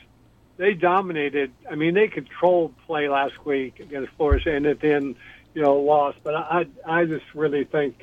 [0.57, 1.51] they dominated.
[1.69, 5.15] I mean, they controlled play last week against Florida, and then
[5.53, 6.19] you know lost.
[6.23, 7.97] But I I just really think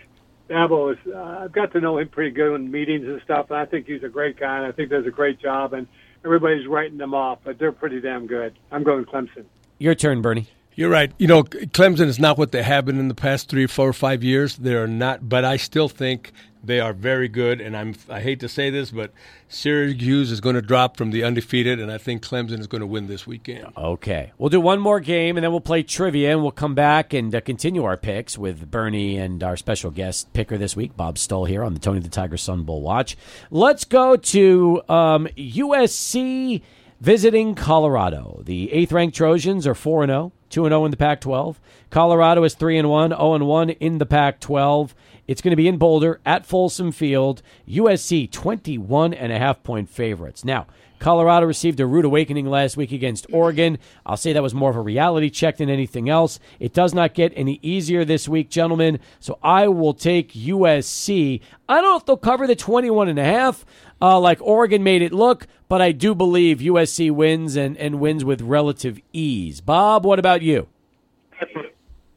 [0.50, 0.98] Dabo is.
[1.06, 3.86] Uh, I've got to know him pretty good in meetings and stuff, and I think
[3.86, 5.86] he's a great guy, and I think does a great job, and
[6.24, 8.54] everybody's writing them off, but they're pretty damn good.
[8.70, 9.44] I'm going Clemson.
[9.78, 10.48] Your turn, Bernie.
[10.74, 11.10] You're right.
[11.18, 14.22] You know, Clemson is not what they have been in the past three, four, five
[14.22, 14.56] years.
[14.56, 16.32] They are not, but I still think
[16.62, 17.60] they are very good.
[17.60, 19.12] And I'm, I hate to say this, but
[19.48, 22.86] Syracuse is going to drop from the undefeated, and I think Clemson is going to
[22.86, 23.72] win this weekend.
[23.76, 24.32] Okay.
[24.38, 27.34] We'll do one more game, and then we'll play trivia, and we'll come back and
[27.34, 31.44] uh, continue our picks with Bernie and our special guest picker this week, Bob Stull,
[31.44, 33.16] here on the Tony the Tiger Sun Bowl Watch.
[33.50, 36.62] Let's go to um, USC
[37.00, 38.42] visiting Colorado.
[38.44, 40.32] The eighth ranked Trojans are 4 0.
[40.50, 41.60] 2 0 in the Pac 12.
[41.90, 44.94] Colorado is 3 1, 0 1 in the Pac 12.
[45.28, 47.42] It's going to be in Boulder at Folsom Field.
[47.68, 50.44] USC 21 and a half point favorites.
[50.44, 50.66] Now,
[50.98, 53.78] Colorado received a rude awakening last week against Oregon.
[54.04, 56.40] I'll say that was more of a reality check than anything else.
[56.58, 58.98] It does not get any easier this week, gentlemen.
[59.20, 61.40] So I will take USC.
[61.68, 63.64] I don't know if they'll cover the 21 and a half
[64.00, 68.24] uh, like Oregon made it look, but I do believe USC wins and, and wins
[68.24, 69.60] with relative ease.
[69.60, 70.68] Bob, what about you?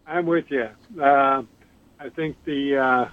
[0.07, 0.69] I'm with you.
[1.01, 1.43] Uh,
[2.01, 3.09] I think the uh,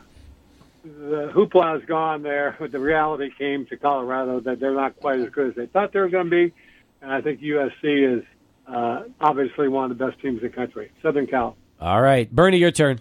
[0.83, 5.21] the hoopla is gone there, but the reality came to Colorado that they're not quite
[5.21, 6.55] as good as they thought they were going to be,
[7.03, 8.25] and I think USC is
[8.67, 10.91] uh, obviously one of the best teams in the country.
[11.03, 11.55] Southern Cal.
[11.79, 12.99] All right, Bernie, your turn.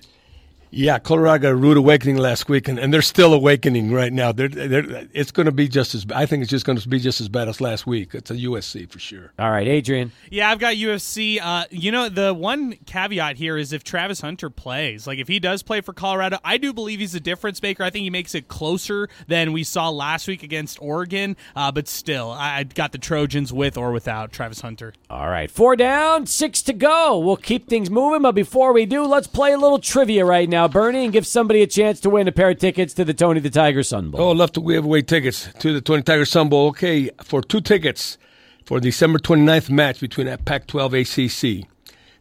[0.70, 4.32] Yeah, Colorado got a rude awakening last week, and, and they're still awakening right now.
[4.32, 6.06] They're, they're, it's going to be just as.
[6.14, 8.14] I think it's just going to be just as bad as last week.
[8.14, 9.32] It's a USC for sure.
[9.40, 10.12] All right, Adrian.
[10.30, 11.40] Yeah, I've got USC.
[11.42, 15.40] Uh, you know, the one caveat here is if Travis Hunter plays, like if he
[15.40, 17.84] does play for Colorado, I do believe he's a difference maker.
[17.84, 21.38] I think he makes it closer than we saw last week against Oregon.
[21.56, 24.94] Uh, but still, I, I got the Trojans with or without Travis Hunter.
[25.10, 27.18] All right, four down, six to go.
[27.20, 30.57] We'll keep things moving, but before we do, let's play a little trivia right now,
[30.66, 33.40] Bernie, and give somebody a chance to win a pair of tickets to the Tony
[33.40, 34.22] the Tiger Sun Bowl.
[34.22, 36.70] Oh, love to give away tickets to the Tony Tiger Sun Bowl.
[36.70, 38.18] Okay, for two tickets
[38.66, 41.70] for December 29th match between that Pac-12 ACC.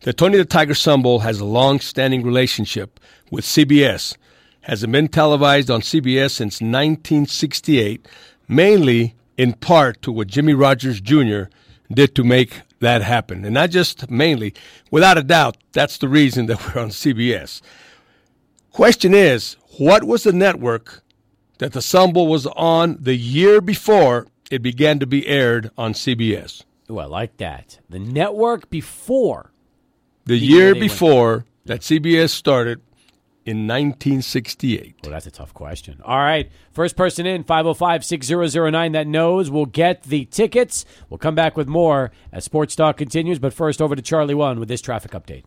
[0.01, 4.17] The Tony the Tiger Sun Bowl has a long-standing relationship with CBS.
[4.61, 8.07] Hasn't been televised on CBS since 1968,
[8.49, 11.45] mainly in part to what Jimmy Rogers Jr.
[11.93, 13.45] did to make that happen.
[13.45, 14.55] And not just mainly,
[14.91, 17.61] without a doubt, that's the reason that we're on CBS.
[18.77, 21.03] Question is, what was the network
[21.61, 26.63] that the Bowl was on the year before it began to be aired on CBS?
[26.91, 27.79] Oh, I like that.
[27.89, 29.51] The network before.
[30.27, 32.83] The year before that CBS started
[33.47, 34.97] in 1968.
[35.05, 36.03] Well, that's a tough question.
[36.05, 36.51] All right.
[36.71, 40.85] First person in, 505 6009 that knows will get the tickets.
[41.09, 43.39] We'll come back with more as Sports Talk continues.
[43.39, 45.45] But first, over to Charlie One with this traffic update.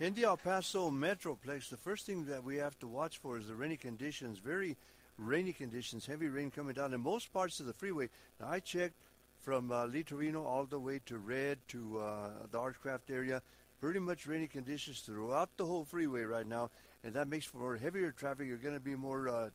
[0.00, 3.46] In the El Paso Metroplex, the first thing that we have to watch for is
[3.46, 4.40] the rainy conditions.
[4.40, 4.76] Very
[5.18, 8.08] rainy conditions, heavy rain coming down in most parts of the freeway.
[8.40, 8.96] Now, I checked
[9.38, 13.40] from uh, Lee Torino all the way to Red to uh, the Artcraft area.
[13.80, 16.70] Pretty much rainy conditions throughout the whole freeway right now,
[17.04, 18.48] and that makes for heavier traffic.
[18.48, 19.50] You're going to be more uh,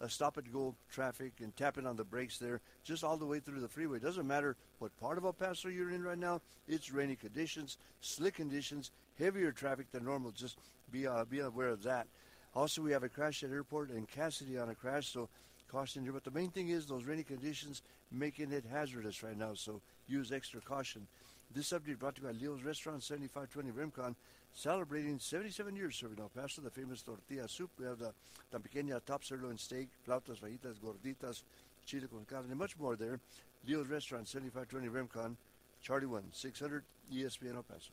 [0.00, 3.38] uh, stop and go traffic and tapping on the brakes there, just all the way
[3.38, 3.98] through the freeway.
[3.98, 6.40] Doesn't matter what part of El Paso you're in right now.
[6.66, 10.30] It's rainy conditions, slick conditions, heavier traffic than normal.
[10.30, 10.56] Just
[10.90, 12.06] be uh, be aware of that.
[12.54, 15.28] Also, we have a crash at airport and Cassidy on a crash, so
[15.70, 16.12] caution here.
[16.12, 20.32] But the main thing is those rainy conditions making it hazardous right now, so use
[20.32, 21.06] extra caution.
[21.54, 24.14] This update brought to you by Leo's Restaurant, 7520 Remcon,
[24.54, 27.70] celebrating 77 years serving El Paso, the famous tortilla soup.
[27.78, 28.12] We have the
[28.50, 31.42] tan pequeña top sirloin steak, flautas, fajitas, gorditas,
[31.86, 33.20] chile con carne, and much more there.
[33.66, 35.36] Leo's Restaurant, 7520 Remcon,
[35.82, 37.90] Charlie 1, 600 ESPN El Paso.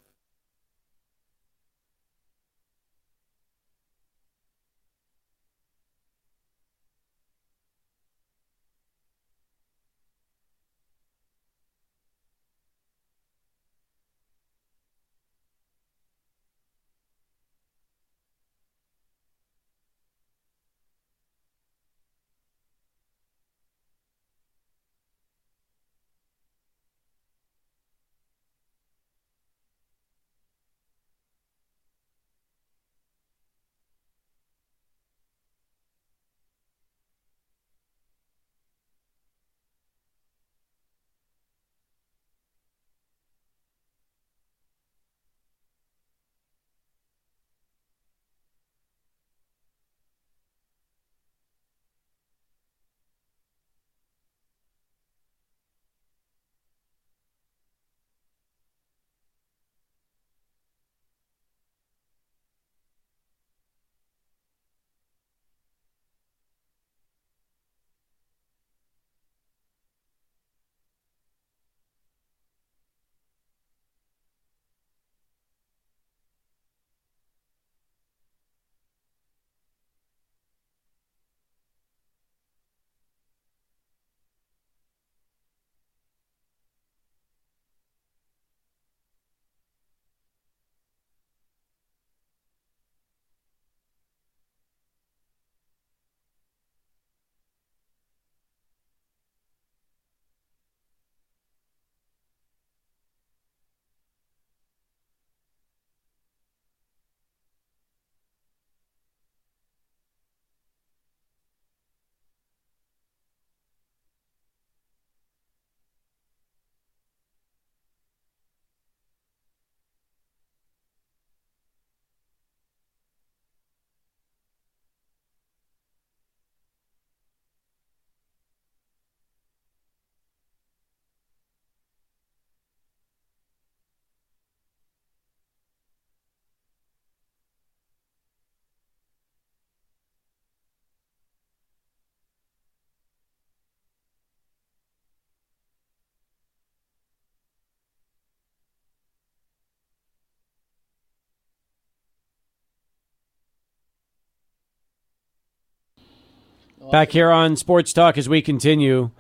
[156.92, 159.12] Back here on Sports Talk as we continue.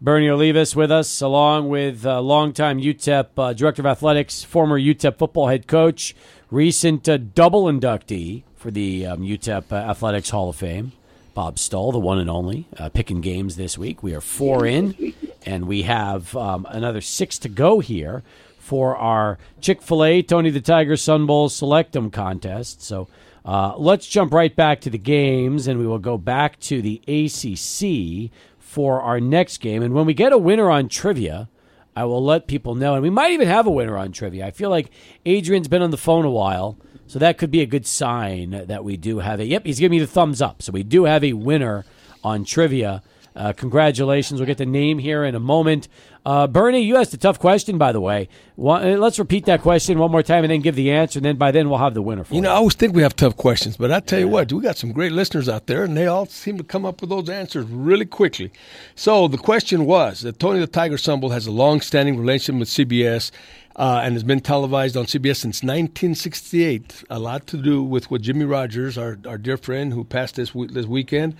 [0.00, 5.18] Bernie Olivas with us, along with uh, longtime UTEP uh, Director of Athletics, former UTEP
[5.18, 6.16] football head coach,
[6.50, 10.90] recent uh, double inductee for the um, UTEP uh, Athletics Hall of Fame,
[11.32, 14.02] Bob Stull, the one and only, uh, picking games this week.
[14.02, 15.14] We are four in,
[15.46, 18.24] and we have um, another six to go here
[18.58, 22.82] for our Chick fil A Tony the Tiger Sun Bowl Selectum contest.
[22.82, 23.06] So
[23.44, 27.02] uh, let's jump right back to the games, and we will go back to the
[27.08, 29.82] ACC for our next game.
[29.82, 31.48] And when we get a winner on trivia,
[31.94, 32.94] I will let people know.
[32.94, 34.46] And we might even have a winner on trivia.
[34.46, 34.90] I feel like
[35.26, 38.84] Adrian's been on the phone a while, so that could be a good sign that
[38.84, 39.44] we do have a.
[39.44, 40.62] Yep, he's giving me the thumbs up.
[40.62, 41.84] So we do have a winner
[42.24, 43.02] on trivia.
[43.34, 44.40] Uh, congratulations.
[44.40, 45.88] We'll get the name here in a moment.
[46.24, 48.28] Uh, Bernie, you asked a tough question, by the way.
[48.54, 51.24] One, uh, let's repeat that question one more time and then give the answer, and
[51.24, 53.16] then by then we'll have the winner for You know, I always think we have
[53.16, 55.96] tough questions, but I tell you what, we got some great listeners out there, and
[55.96, 58.52] they all seem to come up with those answers really quickly.
[58.94, 62.68] So the question was that Tony the Tiger Sun Bowl has a long-standing relationship with
[62.68, 63.30] CBS.
[63.74, 67.04] Uh, and has been televised on CBS since 1968.
[67.08, 70.52] A lot to do with what Jimmy Rogers, our, our dear friend who passed this
[70.52, 71.36] this weekend,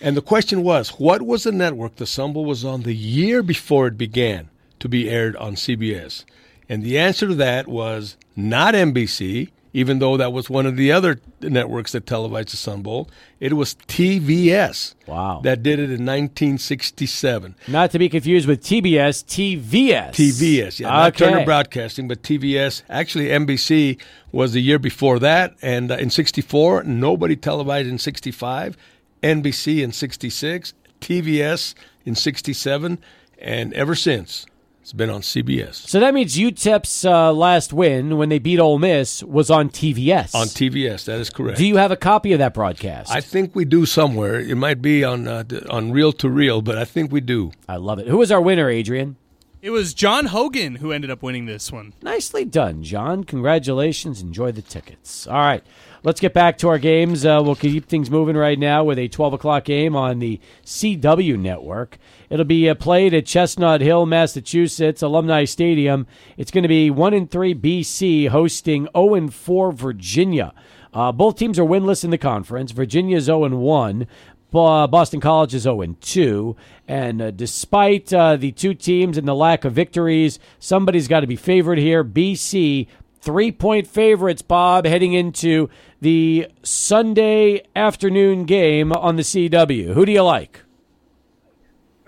[0.00, 3.42] and the question was, what was the network the Sun Bowl was on the year
[3.42, 4.48] before it began
[4.80, 6.24] to be aired on CBS?
[6.68, 10.90] And the answer to that was not NBC, even though that was one of the
[10.92, 13.08] other networks that televised the Sun Bowl.
[13.40, 14.94] It was TVS.
[15.06, 15.40] Wow.
[15.44, 17.54] That did it in 1967.
[17.68, 20.10] Not to be confused with TBS, TVS.
[20.10, 20.88] TVS, yeah.
[20.88, 21.30] Not Okay.
[21.30, 22.82] Turner Broadcasting, but TVS.
[22.88, 24.00] Actually, NBC
[24.32, 25.54] was the year before that.
[25.62, 28.76] And uh, in 64, nobody televised in 65.
[29.22, 32.98] NBC in 66, TVS in 67.
[33.40, 34.46] And ever since,
[34.88, 35.74] it's been on CBS.
[35.74, 40.34] So that means UTEP's uh, last win when they beat Ole Miss was on TVS.
[40.34, 41.58] On TVS, that is correct.
[41.58, 43.12] Do you have a copy of that broadcast?
[43.12, 44.40] I think we do somewhere.
[44.40, 47.52] It might be on uh, on reel to reel, but I think we do.
[47.68, 48.08] I love it.
[48.08, 49.16] Who was our winner, Adrian?
[49.60, 51.92] It was John Hogan who ended up winning this one.
[52.00, 53.24] Nicely done, John.
[53.24, 54.22] Congratulations.
[54.22, 55.26] Enjoy the tickets.
[55.26, 55.64] All right.
[56.04, 57.26] Let's get back to our games.
[57.26, 61.36] Uh, we'll keep things moving right now with a 12 o'clock game on the CW
[61.36, 61.98] network.
[62.30, 66.06] It'll be uh, played at Chestnut Hill, Massachusetts, Alumni Stadium.
[66.36, 70.54] It's going to be 1 and 3 BC hosting 0 and 4 Virginia.
[70.94, 72.70] Uh, both teams are winless in the conference.
[72.70, 74.06] Virginia is 0 and 1.
[74.50, 76.56] Bo- Boston College is 0 and 2.
[76.86, 81.26] And uh, despite uh, the two teams and the lack of victories, somebody's got to
[81.26, 82.02] be favored here.
[82.02, 82.86] BC,
[83.20, 85.68] three point favorites, Bob, heading into
[86.00, 89.92] the Sunday afternoon game on the CW.
[89.92, 90.62] Who do you like?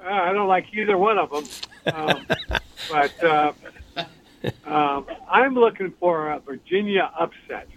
[0.03, 2.26] Uh, I don't like either one of them, um,
[2.91, 3.53] but uh,
[4.64, 7.68] um, I'm looking for a Virginia upset.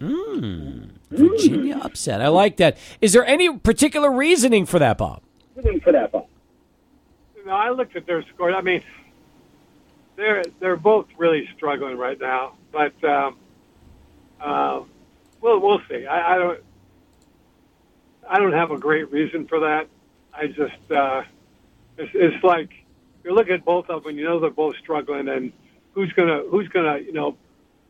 [0.00, 2.20] Mm, Virginia upset.
[2.20, 2.76] I like that.
[3.00, 5.22] Is there any particular reasoning for that, Bob?
[5.54, 6.26] For that, Bob.
[7.44, 8.54] No, I looked at their scores.
[8.56, 8.82] I mean,
[10.16, 13.38] they're they're both really struggling right now, but um,
[14.40, 14.80] uh,
[15.40, 16.06] we'll we'll see.
[16.06, 16.60] I, I don't
[18.28, 19.88] I don't have a great reason for that.
[20.34, 21.22] I just uh,
[21.96, 22.70] it's, it's like
[23.24, 25.52] you look at both of them, you know they're both struggling, and
[25.92, 27.36] who's gonna who's gonna you know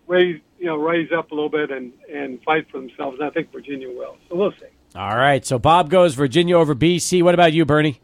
[0.06, 3.18] raise you know raise up a little bit and and fight for themselves.
[3.18, 4.16] And I think Virginia will.
[4.28, 4.66] So we'll see.
[4.94, 5.44] All right.
[5.44, 7.22] So Bob goes Virginia over BC.
[7.22, 8.00] What about you, Bernie?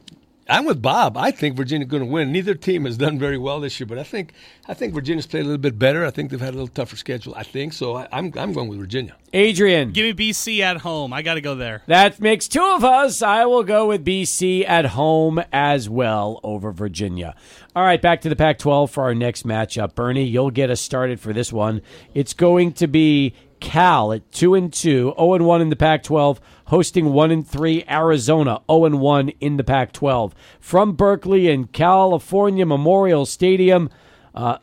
[0.49, 1.17] I'm with Bob.
[1.17, 2.33] I think Virginia's going to win.
[2.33, 4.33] Neither team has done very well this year, but I think
[4.67, 6.05] I think Virginia's played a little bit better.
[6.05, 7.35] I think they've had a little tougher schedule.
[7.37, 7.97] I think so.
[7.97, 9.17] I, I'm I'm going with Virginia.
[9.33, 9.93] Adrian.
[9.93, 11.13] Give me BC at home.
[11.13, 11.83] I got to go there.
[11.87, 13.23] That makes two of us.
[13.23, 17.35] I will go with BC at home as well over Virginia.
[17.75, 19.95] All right, back to the Pac 12 for our next matchup.
[19.95, 21.81] Bernie, you'll get us started for this one.
[22.15, 26.03] It's going to be Cal at 2 and 2, 0 and 1 in the Pac
[26.03, 30.35] 12, hosting 1 and 3 Arizona, 0 and 1 in the Pac 12.
[30.61, 33.89] From Berkeley and California Memorial Stadium,
[34.35, 34.59] uh,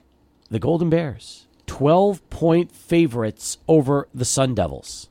[0.51, 5.09] the Golden Bears, 12 point favorites over the Sun Devils.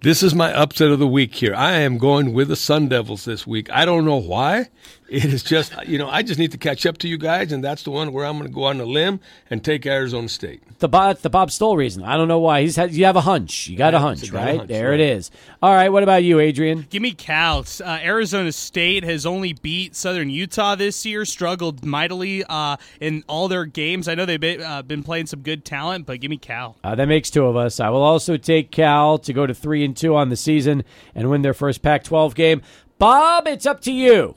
[0.00, 1.54] This is my upset of the week here.
[1.54, 3.70] I am going with the Sun Devils this week.
[3.70, 4.70] I don't know why.
[5.12, 7.62] It is just, you know, I just need to catch up to you guys, and
[7.62, 10.62] that's the one where I'm going to go on a limb and take Arizona State.
[10.78, 12.02] The Bob, the Bob Stull reason.
[12.02, 12.62] I don't know why.
[12.62, 13.68] He's had, you have a hunch.
[13.68, 14.56] You got a Yeah, hunch, it's a got a right?
[14.56, 15.00] hunch, there right.
[15.00, 15.30] it is.
[15.62, 15.90] All right.
[15.90, 16.86] What about you, Adrian?
[16.88, 17.64] Give me Cal.
[17.84, 23.48] Uh, Arizona State has only beat Southern Utah this year, struggled mightily uh, in all
[23.48, 24.08] their games.
[24.08, 26.76] I know they've been, uh, been playing some good talent, but give me Cal.
[26.82, 27.80] Uh, that makes two of us.
[27.80, 30.84] I will also take Cal to go to three and two on the season
[31.14, 32.62] and win their first Pac-12 game.
[32.98, 34.36] Bob, it's up to you.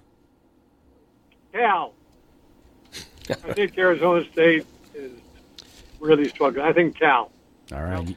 [1.55, 1.93] Cal.
[3.29, 5.11] I think Arizona State is
[5.99, 6.65] really struggling.
[6.65, 7.31] I think Cal.
[7.73, 8.15] All right.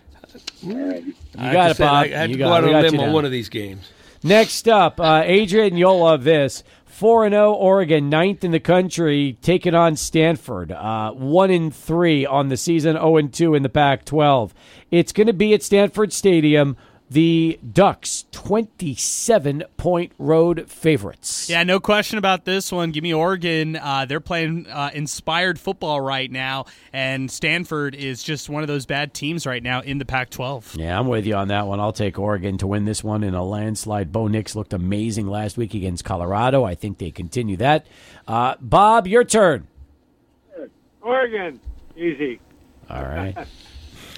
[0.62, 2.05] You got it, Bob.
[2.05, 2.74] I had You to got go out it.
[2.74, 3.91] On a limb on one of these games.
[4.24, 6.64] Next up, uh, Adrian, you'll love this.
[6.86, 10.72] 4 and 0 Oregon, ninth in the country, taking on Stanford.
[10.72, 14.53] Uh, 1 in 3 on the season, 0 and 2 in the Pac 12.
[14.91, 16.76] It's going to be at Stanford Stadium.
[17.11, 21.48] The Ducks, 27 point road favorites.
[21.48, 22.90] Yeah, no question about this one.
[22.90, 23.76] Give me Oregon.
[23.76, 28.84] Uh, they're playing uh, inspired football right now, and Stanford is just one of those
[28.84, 30.74] bad teams right now in the Pac 12.
[30.76, 31.80] Yeah, I'm with you on that one.
[31.80, 34.12] I'll take Oregon to win this one in a landslide.
[34.12, 36.64] Bo Nix looked amazing last week against Colorado.
[36.64, 37.86] I think they continue that.
[38.26, 39.66] Uh, Bob, your turn.
[41.00, 41.59] Oregon,
[41.96, 42.38] easy.
[42.90, 43.34] All right.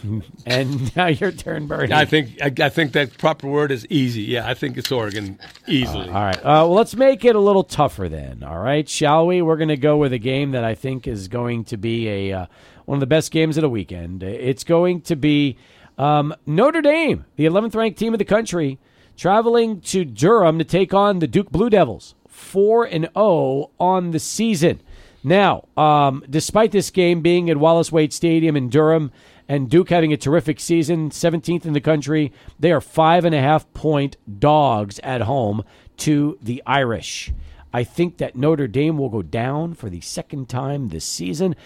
[0.47, 1.93] and now your turn, Bernie.
[1.93, 4.23] I think I, I think that proper word is easy.
[4.23, 6.09] Yeah, I think it's Oregon easily.
[6.09, 6.37] All right.
[6.39, 8.43] Uh, well, let's make it a little tougher then.
[8.43, 9.43] All right, shall we?
[9.43, 12.33] We're going to go with a game that I think is going to be a
[12.33, 12.47] uh,
[12.85, 14.23] one of the best games of the weekend.
[14.23, 15.57] It's going to be
[15.99, 18.79] um, Notre Dame, the 11th ranked team of the country,
[19.17, 24.19] traveling to Durham to take on the Duke Blue Devils, four and zero on the
[24.19, 24.81] season.
[25.23, 29.13] Now, um, despite this game being at Wallace Wade Stadium in Durham
[29.51, 33.41] and Duke having a terrific season, 17th in the country, they are five and a
[33.41, 35.65] half point dogs at home
[35.97, 37.33] to the Irish.
[37.73, 41.57] I think that Notre Dame will go down for the second time this season.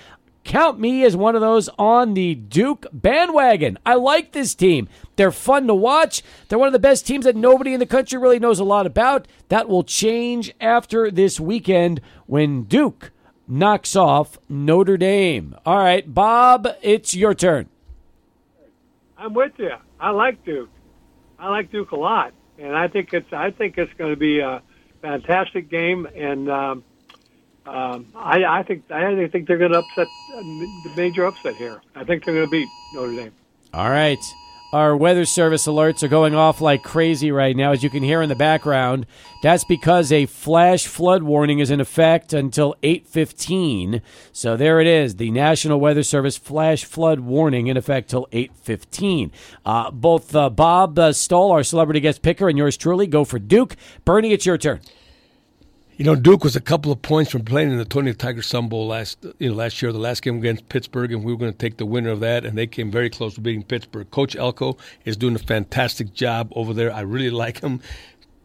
[0.44, 3.78] Count me as one of those on the Duke bandwagon.
[3.84, 4.88] I like this team.
[5.16, 6.22] They're fun to watch.
[6.48, 8.86] They're one of the best teams that nobody in the country really knows a lot
[8.86, 9.28] about.
[9.50, 13.10] That will change after this weekend when Duke
[13.46, 15.54] knocks off Notre Dame.
[15.66, 17.68] All right, Bob, it's your turn.
[19.16, 19.72] I'm with you.
[19.98, 20.70] I like Duke.
[21.38, 24.40] I like Duke a lot, and I think it's I think it's going to be
[24.40, 24.62] a
[25.02, 26.84] fantastic game, and um,
[27.66, 31.80] um, I, I think I think they're going to upset the major upset here.
[31.94, 33.32] I think they're going to beat Notre Dame.
[33.72, 34.18] All right.
[34.74, 38.22] Our weather service alerts are going off like crazy right now, as you can hear
[38.22, 39.06] in the background.
[39.40, 44.02] That's because a flash flood warning is in effect until 8:15.
[44.32, 49.30] So there it is, the National Weather Service flash flood warning in effect till 8:15.
[49.64, 53.38] Uh, both uh, Bob uh, Stull, our celebrity guest picker, and yours truly go for
[53.38, 53.76] Duke.
[54.04, 54.80] Bernie, it's your turn.
[55.96, 58.68] You know, Duke was a couple of points from playing in the Tony Tiger Sun
[58.68, 61.52] Bowl last you know last year, the last game against Pittsburgh, and we were going
[61.52, 64.10] to take the winner of that, and they came very close to beating Pittsburgh.
[64.10, 66.92] Coach Elko is doing a fantastic job over there.
[66.92, 67.80] I really like him.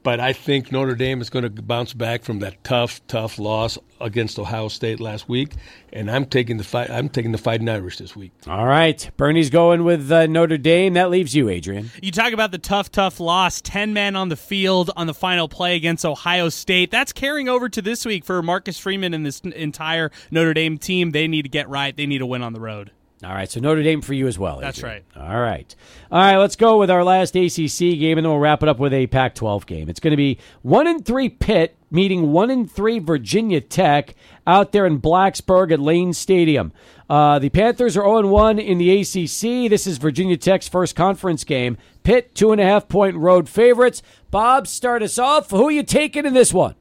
[0.02, 3.78] But I think Notre Dame is going to bounce back from that tough, tough loss
[4.00, 5.54] against Ohio State last week,
[5.92, 6.90] and I'm taking the fight.
[6.90, 8.32] I'm taking the Fighting Irish this week.
[8.48, 10.94] All right, Bernie's going with uh, Notre Dame.
[10.94, 11.92] That leaves you, Adrian.
[12.02, 13.62] You talk about the tough, tough loss.
[13.62, 16.92] Ten men on the field on the final play against Ohio State.
[16.92, 21.12] That's carrying over to this week for Marcus Freeman and this entire Notre Dame team.
[21.12, 21.96] They need to get right.
[21.96, 22.92] They need to win on the road.
[23.22, 24.56] All right, so Notre Dame for you as well.
[24.56, 24.66] Adrian.
[24.68, 25.04] That's right.
[25.18, 25.76] All right.
[26.10, 28.80] All right, let's go with our last ACC game, and then we'll wrap it up
[28.80, 29.90] with a Pac 12 game.
[29.90, 34.16] It's going to be 1 and 3 Pitt meeting 1 and 3 Virginia Tech
[34.48, 36.72] out there in Blacksburg at Lane Stadium.
[37.10, 39.70] Uh, the Panthers are 0 1 in the ACC.
[39.70, 41.78] This is Virginia Tech's first conference game.
[42.04, 44.02] Pitt, two and a half point road favorites.
[44.32, 45.50] Bob, start us off.
[45.50, 46.76] Who are you taking in this one?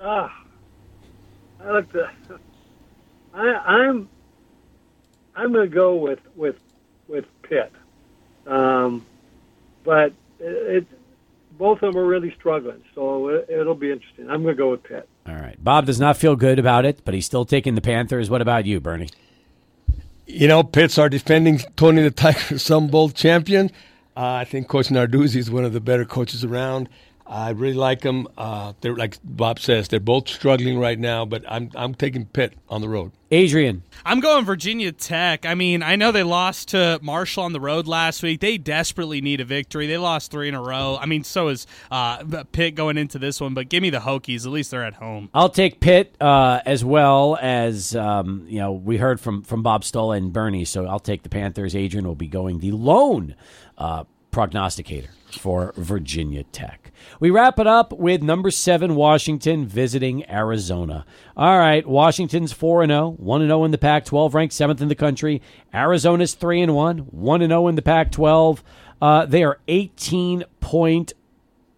[0.00, 0.44] Ah,
[1.62, 2.08] I like the.
[3.34, 4.08] I, I'm
[5.34, 6.56] I'm going to go with with
[7.08, 7.72] with Pitt,
[8.46, 9.04] um,
[9.84, 10.86] but it, it
[11.58, 14.30] both of them are really struggling, so it, it'll be interesting.
[14.30, 15.08] I'm going to go with Pitt.
[15.26, 15.62] All right.
[15.62, 18.28] Bob does not feel good about it, but he's still taking the Panthers.
[18.28, 19.10] What about you, Bernie?
[20.26, 23.70] You know, Pitt's are defending Tony the Tiger Sun Bowl champion.
[24.16, 26.88] Uh, I think Coach Narduzzi is one of the better coaches around.
[27.26, 28.28] I really like them.
[28.36, 32.54] Uh, they're like Bob says, they're both struggling right now, but I'm I'm taking Pitt
[32.68, 33.12] on the road.
[33.30, 35.46] Adrian, I'm going Virginia Tech.
[35.46, 38.40] I mean, I know they lost to Marshall on the road last week.
[38.40, 39.86] They desperately need a victory.
[39.86, 40.98] They lost three in a row.
[41.00, 43.54] I mean, so is uh, Pitt going into this one.
[43.54, 44.44] But give me the Hokies.
[44.44, 45.30] At least they're at home.
[45.32, 49.84] I'll take Pitt uh, as well as um, you know we heard from from Bob
[49.84, 50.64] Stull and Bernie.
[50.64, 51.74] So I'll take the Panthers.
[51.74, 53.36] Adrian will be going the lone
[53.78, 56.81] uh, prognosticator for Virginia Tech.
[57.20, 61.04] We wrap it up with number seven, Washington visiting Arizona.
[61.36, 64.94] All right, Washington's 4 0, 1 0 in the Pac 12, ranked seventh in the
[64.94, 65.42] country.
[65.74, 68.62] Arizona's 3 1, 1 0 in the Pac 12.
[69.00, 71.12] Uh, they are 18 point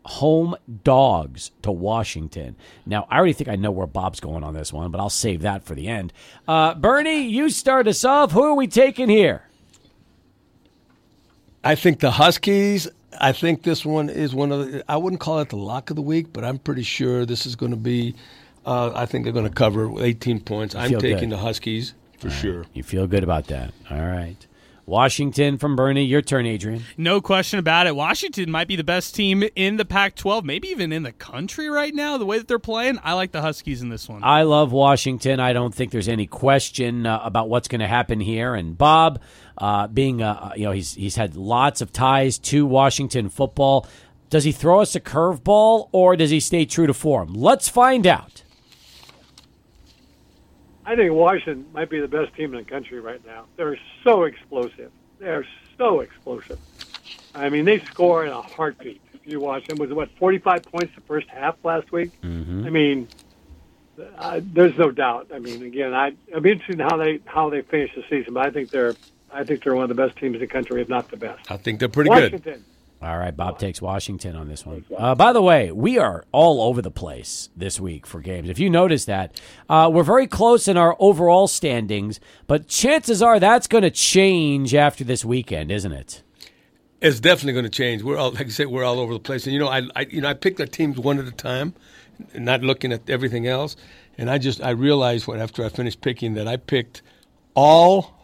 [0.05, 2.56] home dogs to Washington.
[2.84, 5.42] Now, I already think I know where Bob's going on this one, but I'll save
[5.42, 6.12] that for the end.
[6.46, 8.32] Uh, Bernie, you start us off.
[8.32, 9.48] Who are we taking here?
[11.62, 12.88] I think the Huskies.
[13.20, 14.84] I think this one is one of the.
[14.88, 17.56] I wouldn't call it the lock of the week, but I'm pretty sure this is
[17.56, 18.14] going to be.
[18.66, 20.74] Uh, I think they're going to cover 18 points.
[20.74, 21.30] I'm taking good.
[21.30, 22.36] the Huskies for right.
[22.36, 22.66] sure.
[22.72, 23.72] You feel good about that.
[23.90, 24.36] All right.
[24.86, 26.05] Washington from Bernie.
[26.05, 26.82] Your turn, Adrian.
[26.97, 27.97] No question about it.
[27.97, 31.69] Washington might be the best team in the Pac 12, maybe even in the country
[31.69, 32.98] right now, the way that they're playing.
[33.02, 34.23] I like the Huskies in this one.
[34.23, 35.40] I love Washington.
[35.40, 38.55] I don't think there's any question uh, about what's going to happen here.
[38.55, 39.20] And Bob,
[39.59, 43.86] uh, being uh, you know he's he's had lots of ties to Washington football.
[44.31, 47.35] Does he throw us a curveball or does he stay true to form?
[47.35, 48.43] Let's find out.
[50.86, 53.47] I think Washington might be the best team in the country right now.
[53.56, 54.90] They're so explosive.
[55.19, 55.47] They're
[55.78, 56.59] so explosive.
[57.35, 59.01] I mean, they score in a heartbeat.
[59.12, 62.11] If you watch them, was it what forty five points the first half last week?
[62.23, 62.66] Mm-hmm.
[62.66, 63.09] I mean,
[64.19, 65.31] uh, there's no doubt.
[65.35, 68.47] I mean, again, I I'm interested in how they how they finish the season, but
[68.47, 68.94] I think they're
[69.32, 71.51] I think they're one of the best teams in the country, if not the best.
[71.51, 72.32] I think they're pretty good.
[72.32, 72.65] Washington.
[73.02, 74.84] All right, Bob takes Washington on this one.
[74.96, 78.48] Uh, by the way, we are all over the place this week for games.
[78.48, 79.38] If you notice that,
[79.68, 84.74] uh, we're very close in our overall standings, but chances are that's going to change
[84.74, 86.22] after this weekend, isn't it?
[87.02, 88.02] It's definitely going to change.
[88.02, 89.44] We're all, like I said, we're all over the place.
[89.44, 91.74] And you know, I, I you know, I picked the teams one at a time,
[92.34, 93.76] not looking at everything else.
[94.16, 97.02] And I just, I realized when after I finished picking that I picked
[97.54, 98.14] all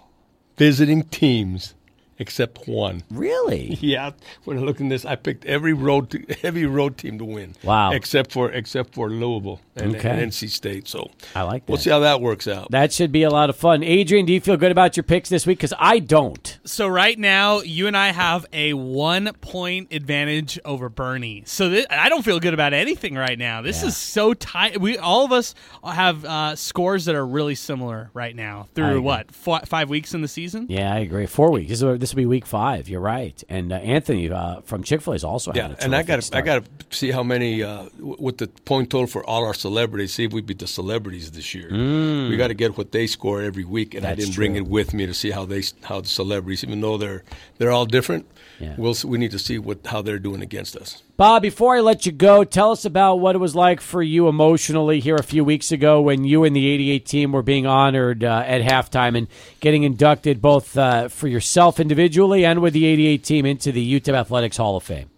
[0.57, 1.75] visiting teams
[2.21, 3.03] except one.
[3.11, 3.79] Really?
[3.91, 4.13] Yeah.
[4.45, 7.55] When I look at this, I picked every road, to, heavy road team to win.
[7.65, 7.91] Wow.
[7.93, 10.09] Except for except for Louisville and, Okay.
[10.09, 10.89] and NC State.
[10.89, 11.73] So I like that.
[11.73, 12.71] we'll see how that works out.
[12.71, 13.83] That should be a lot of fun.
[13.83, 15.59] Adrian, do you feel good about your picks this week?
[15.59, 16.59] Because I don't.
[16.65, 21.43] So right now, you and I have a one point advantage over Bernie.
[21.47, 23.63] So th- I don't feel good about anything right now.
[23.63, 24.81] This is so tight.
[24.81, 25.55] We all of us
[25.85, 30.23] have uh, scores that are really similar right now through what f- five weeks in
[30.23, 30.67] the season.
[30.69, 31.27] Yeah, I agree.
[31.27, 31.69] Four weeks.
[31.71, 32.89] This, is, this will be week five.
[32.89, 33.43] You're right.
[33.49, 36.03] And uh, Anthony uh, from Chick Fil A is also Yeah, had a and I
[36.03, 39.25] got to I got to see how many uh, w- with the point total for
[39.25, 39.70] all our celebrities.
[40.07, 41.71] See if we beat the celebrities this year.
[41.71, 42.29] Mm.
[42.29, 44.93] We got to get what they score every week, and I didn't bring it with
[44.95, 47.23] me to see how they how the celebrities, even though they're
[47.59, 48.27] they're all different.
[48.59, 48.75] Yeah.
[48.77, 51.03] We'll we need to see what how they're doing against us.
[51.17, 54.29] Bob, before I let you go, tell us about what it was like for you
[54.29, 58.25] emotionally here a few weeks ago when you and the 88 team were being honored
[58.25, 59.29] uh, at halftime and
[59.61, 64.15] getting inducted both uh, for yourself individually and with the 88 team into the UTEP
[64.15, 65.11] Athletics Hall of Fame.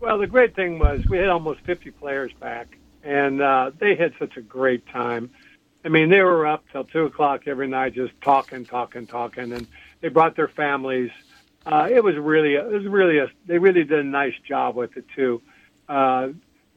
[0.00, 4.12] Well, the great thing was we had almost 50 players back, and uh, they had
[4.18, 5.30] such a great time.
[5.84, 9.66] I mean, they were up till two o'clock every night, just talking, talking, talking, and
[10.00, 11.10] they brought their families.
[11.66, 13.28] Uh, it was really, it was really a.
[13.46, 15.42] They really did a nice job with it too.
[15.88, 16.28] Uh,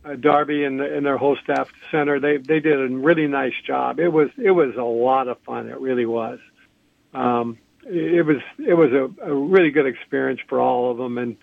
[0.03, 3.55] uh, Darby and, the, and their whole staff center, they they did a really nice
[3.65, 3.99] job.
[3.99, 5.67] It was it was a lot of fun.
[5.69, 6.39] It really was.
[7.13, 11.37] Um, it was it was a, a really good experience for all of them, and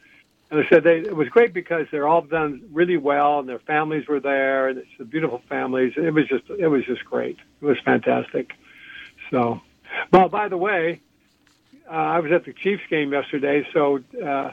[0.53, 3.59] and I said they, it was great because they're all done really well, and their
[3.59, 5.95] families were there, and it's the beautiful families.
[5.97, 7.39] It was just it was just great.
[7.63, 8.53] It was fantastic.
[9.31, 9.63] So,
[10.13, 11.01] well, by the way,
[11.91, 14.53] uh, I was at the Chiefs game yesterday, so uh,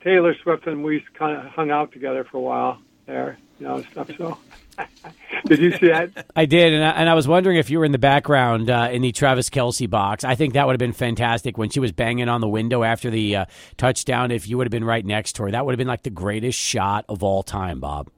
[0.00, 3.82] Taylor Swift and we kind of hung out together for a while there, you know,
[3.82, 4.10] stuff.
[4.16, 4.38] So,
[5.46, 6.26] did you see that?
[6.34, 8.88] I did, and I, and I was wondering if you were in the background uh,
[8.90, 10.24] in the Travis Kelce box.
[10.24, 13.10] I think that would have been fantastic when she was banging on the window after
[13.10, 13.44] the uh,
[13.76, 14.30] touchdown.
[14.30, 16.10] If you would have been right next to her, that would have been like the
[16.10, 18.10] greatest shot of all time, Bob.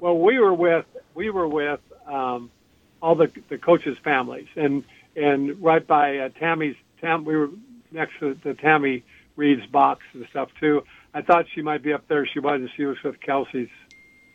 [0.00, 2.50] Well, we were with we were with um,
[3.00, 4.84] all the the coaches' families, and
[5.16, 7.24] and right by uh, Tammy's Tam.
[7.24, 7.50] We were
[7.90, 9.04] next to the Tammy
[9.36, 10.84] Reid's box and stuff too.
[11.14, 12.26] I thought she might be up there.
[12.26, 12.70] She wasn't.
[12.76, 13.70] She was with Kelce's,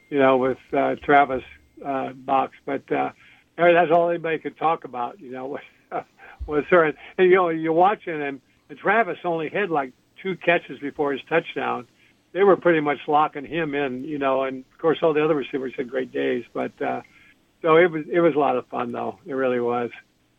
[0.09, 1.43] you know, with uh, Travis
[1.85, 2.55] uh, box.
[2.65, 3.11] But uh,
[3.57, 5.19] that's all anybody could talk about.
[5.19, 5.45] You know,
[5.91, 6.03] was,
[6.45, 6.85] was her.
[6.85, 11.21] And, you know, you're watching, and, and Travis only had like two catches before his
[11.29, 11.88] touchdown
[12.34, 15.35] they were pretty much locking him in, you know, and of course all the other
[15.35, 16.43] receivers had great days.
[16.53, 17.01] But uh,
[17.61, 19.19] so it was it was a lot of fun though.
[19.25, 19.89] It really was.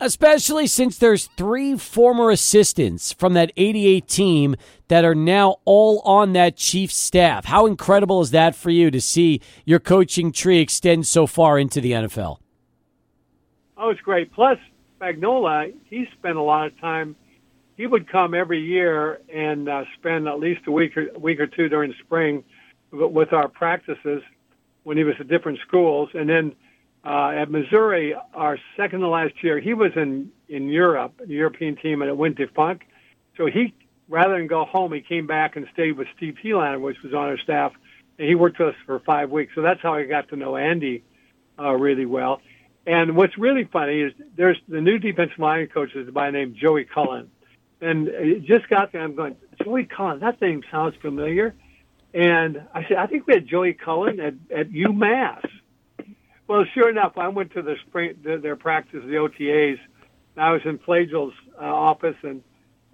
[0.01, 4.57] Especially since there's three former assistants from that 88 team
[4.87, 7.45] that are now all on that Chiefs staff.
[7.45, 11.81] How incredible is that for you to see your coaching tree extend so far into
[11.81, 12.39] the NFL?
[13.77, 14.33] Oh, it's great.
[14.33, 14.59] Plus,
[15.01, 17.16] Magnola, he spent a lot of time.
[17.77, 21.47] He would come every year and uh, spend at least a week or week or
[21.47, 22.45] two during spring
[22.91, 24.23] with our practices
[24.85, 26.55] when he was at different schools, and then
[27.09, 31.76] uh, at Missouri, our second to last year, he was in in Europe, the European
[31.76, 32.85] team, and it went defunct.
[33.39, 33.72] So he,
[34.09, 37.28] rather than go home, he came back and stayed with Steve Helander, which was on
[37.28, 37.72] our staff,
[38.18, 39.55] and he worked with us for five weeks.
[39.55, 41.02] So that's how I got to know Andy
[41.59, 42.43] uh, really well.
[42.86, 46.56] And what's really funny is there's the new defensive line coach is a guy named
[46.56, 47.30] Joey Cullen,
[47.80, 49.01] and it just got there.
[49.02, 51.55] I'm going, Joey Cullen, that name sounds familiar.
[52.12, 55.47] And I said, I think we had Joey Cullen at at UMass.
[56.49, 59.79] Well, sure enough, I went to the spring their, their practice, the OTAs
[60.35, 62.43] And I was in Flagel's uh, office, and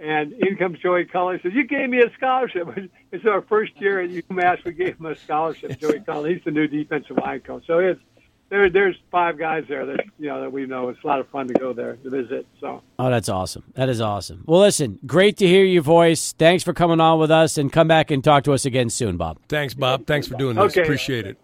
[0.01, 1.39] and in comes Joey Cullen.
[1.39, 2.69] He says, "You gave me a scholarship."
[3.13, 4.65] It's our first year at UMass.
[4.65, 5.79] We gave him a scholarship.
[5.79, 6.35] Joey Cullen.
[6.35, 7.63] He's the new defensive line coach.
[7.65, 8.01] So it's
[8.49, 8.69] there.
[8.69, 10.89] There's five guys there that you know that we know.
[10.89, 12.45] It's a lot of fun to go there to visit.
[12.61, 13.63] So Oh, that's awesome.
[13.75, 14.43] That is awesome.
[14.47, 16.33] Well, listen, great to hear your voice.
[16.33, 19.17] Thanks for coming on with us, and come back and talk to us again soon,
[19.17, 19.39] Bob.
[19.49, 20.09] Thanks, Bob.
[20.09, 20.73] Thanks for doing this.
[20.73, 20.83] Okay.
[20.83, 21.39] Appreciate it.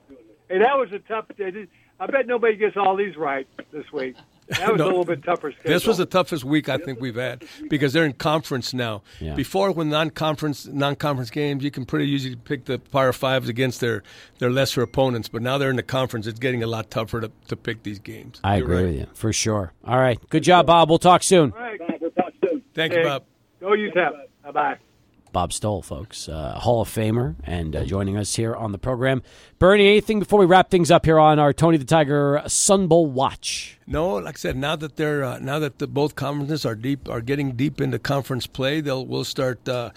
[0.49, 1.27] hey, that was a tough.
[2.01, 4.16] I bet nobody gets all these right this week.
[4.48, 4.85] That was No.
[4.85, 5.52] a little bit tougher.
[5.52, 5.70] Schedule.
[5.70, 9.02] This was the toughest week I think we've had because they're in conference now.
[9.20, 9.35] Yeah.
[9.35, 14.02] Before, when non-conference non-conference games, you can pretty usually pick the Power Fives against their,
[14.39, 15.28] their lesser opponents.
[15.28, 17.98] But now they're in the conference; it's getting a lot tougher to, to pick these
[18.01, 18.40] games.
[18.43, 18.85] I You're agree right.
[18.86, 19.72] with you for sure.
[19.85, 20.89] All right, good job, Bob.
[20.89, 21.52] We'll talk soon.
[21.52, 21.78] All right.
[22.01, 22.62] We'll talk soon.
[22.74, 23.09] Thank you, Okay.
[23.09, 23.24] Bob.
[23.60, 24.12] Go UTEP.
[24.43, 24.78] Bye bye.
[25.32, 29.23] Bob Stull, folks, uh, Hall of Famer, and uh, joining us here on the program.
[29.59, 33.07] Bernie, anything before we wrap things up here on our Tony the Tiger Sun Bowl
[33.07, 33.78] watch?
[33.86, 37.09] No, like I said, now that they're uh, now that the both conferences are deep
[37.09, 39.90] are getting deep into conference play, they'll we'll start uh,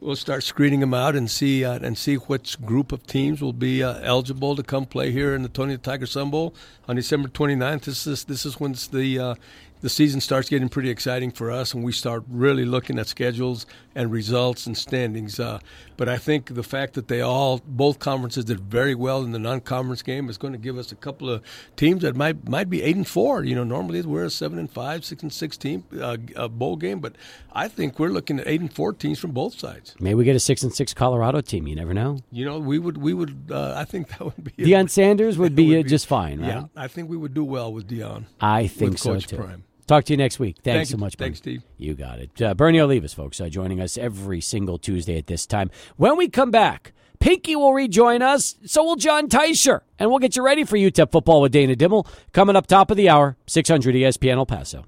[0.00, 3.52] we'll start screening them out and see uh, and see which group of teams will
[3.52, 6.54] be uh, eligible to come play here in the Tony the Tiger Sun Bowl
[6.88, 7.82] on December 29th.
[7.82, 9.34] This is this is when the uh,
[9.80, 13.66] the season starts getting pretty exciting for us, and we start really looking at schedules
[13.94, 15.40] and results and standings.
[15.40, 15.58] Uh,
[15.96, 19.38] but I think the fact that they all both conferences did very well in the
[19.38, 21.42] non-conference game is going to give us a couple of
[21.76, 23.44] teams that might might be eight and four.
[23.44, 26.16] You know, normally we're a seven and five, six and six team uh,
[26.48, 27.16] bowl game, but
[27.52, 29.94] I think we're looking at eight and four teams from both sides.
[30.00, 31.66] Maybe we get a six and six Colorado team.
[31.66, 32.18] You never know.
[32.30, 35.54] You know, we would we would uh, I think that would be Deion Sanders would
[35.56, 36.48] be, would uh, just fine, right?
[36.48, 38.26] Yeah, I think we would do well with Deion.
[38.40, 39.36] I think with so Coach too.
[39.36, 39.64] Prime.
[39.90, 40.58] Talk to you next week.
[40.62, 41.16] Thanks Thank so much.
[41.16, 41.58] Thanks, Bernie.
[41.58, 41.62] Steve.
[41.76, 42.40] You got it.
[42.40, 45.68] Uh, Bernie Olivas, folks, uh, joining us every single Tuesday at this time.
[45.96, 48.54] When we come back, Pinky will rejoin us.
[48.64, 52.06] So will John Teicher, and we'll get you ready for UTEP football with Dana Dimel
[52.32, 54.84] coming up top of the hour, six hundred E ESPN El Paso.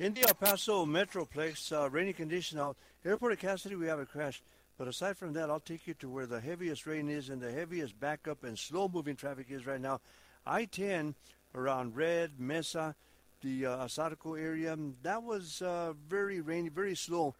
[0.00, 2.76] In the El Paso Metroplex, uh, rainy condition out.
[3.04, 4.40] Airport of Cassidy, we have a crash.
[4.78, 7.50] But aside from that, I'll take you to where the heaviest rain is and the
[7.50, 10.00] heaviest backup and slow moving traffic is right now.
[10.46, 11.16] I 10
[11.52, 12.94] around Red, Mesa,
[13.42, 14.78] the uh, Asarco area.
[15.02, 17.34] That was uh, very rainy, very slow.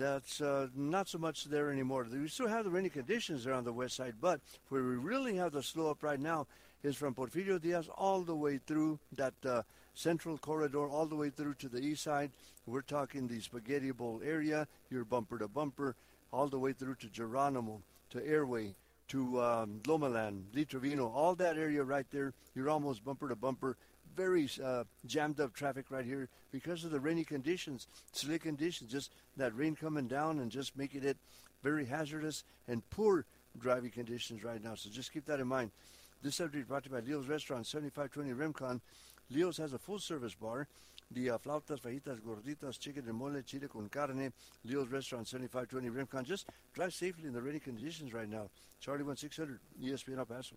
[0.00, 2.06] That's uh, not so much there anymore.
[2.10, 4.40] We still have the rainy conditions there on the west side, but
[4.70, 6.46] where we really have the slow up right now
[6.82, 9.60] is from Porfirio Diaz all the way through that uh,
[9.92, 12.30] central corridor, all the way through to the east side.
[12.64, 15.94] We're talking the Spaghetti Bowl area, your bumper to bumper,
[16.32, 18.74] all the way through to Geronimo, to Airway,
[19.08, 22.32] to um, Lomaland, Litrovino, all that area right there.
[22.54, 23.76] You're almost bumper to bumper.
[24.20, 29.12] Very uh, jammed up traffic right here because of the rainy conditions, slick conditions, just
[29.38, 31.16] that rain coming down and just making it
[31.62, 33.24] very hazardous and poor
[33.58, 34.74] driving conditions right now.
[34.74, 35.70] So just keep that in mind.
[36.22, 38.82] This subject brought to you by Leo's Restaurant, 7520 Remcon.
[39.30, 40.68] Leo's has a full-service bar.
[41.12, 44.34] The uh, flautas, fajitas, gorditas, chicken and mole, chile con carne.
[44.66, 46.26] Leo's Restaurant, 7520 Remcon.
[46.26, 48.50] Just drive safely in the rainy conditions right now.
[48.80, 50.56] Charlie 1600, ESPN El Paso.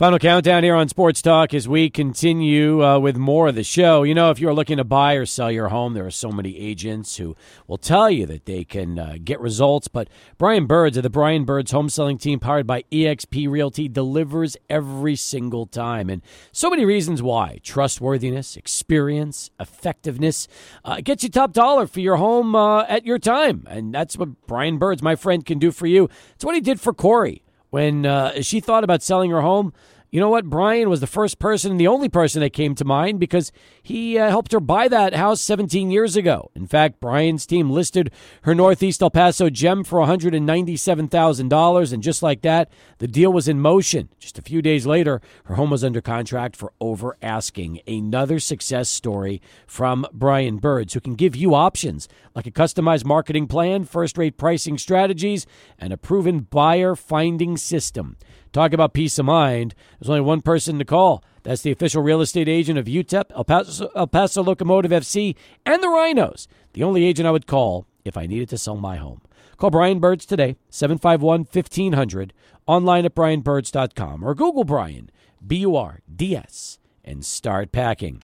[0.00, 4.02] Final countdown here on Sports Talk as we continue uh, with more of the show.
[4.02, 6.56] You know, if you're looking to buy or sell your home, there are so many
[6.56, 7.36] agents who
[7.66, 9.88] will tell you that they can uh, get results.
[9.88, 10.08] But
[10.38, 15.16] Brian Burds of the Brian Burds Home Selling Team, powered by eXp Realty, delivers every
[15.16, 16.08] single time.
[16.08, 20.48] And so many reasons why trustworthiness, experience, effectiveness
[20.82, 23.66] uh, gets you top dollar for your home uh, at your time.
[23.68, 26.08] And that's what Brian Burds, my friend, can do for you.
[26.36, 29.72] It's what he did for Corey when uh, she thought about selling her home.
[30.10, 30.46] You know what?
[30.46, 34.18] Brian was the first person, and the only person that came to mind because he
[34.18, 36.50] uh, helped her buy that house 17 years ago.
[36.56, 38.10] In fact, Brian's team listed
[38.42, 41.92] her Northeast El Paso gem for $197,000.
[41.92, 44.08] And just like that, the deal was in motion.
[44.18, 47.80] Just a few days later, her home was under contract for over asking.
[47.86, 53.46] Another success story from Brian Burds, who can give you options like a customized marketing
[53.46, 55.46] plan, first rate pricing strategies,
[55.78, 58.16] and a proven buyer finding system.
[58.52, 59.74] Talk about peace of mind.
[59.98, 61.22] There's only one person to call.
[61.44, 65.80] That's the official real estate agent of UTEP, El Paso, El Paso Locomotive FC, and
[65.82, 66.48] the Rhinos.
[66.72, 69.20] The only agent I would call if I needed to sell my home.
[69.56, 72.32] Call Brian Burds today, 751 1500,
[72.66, 75.10] online at brianburds.com, or Google Brian,
[75.46, 78.18] B U R D S, and start packing.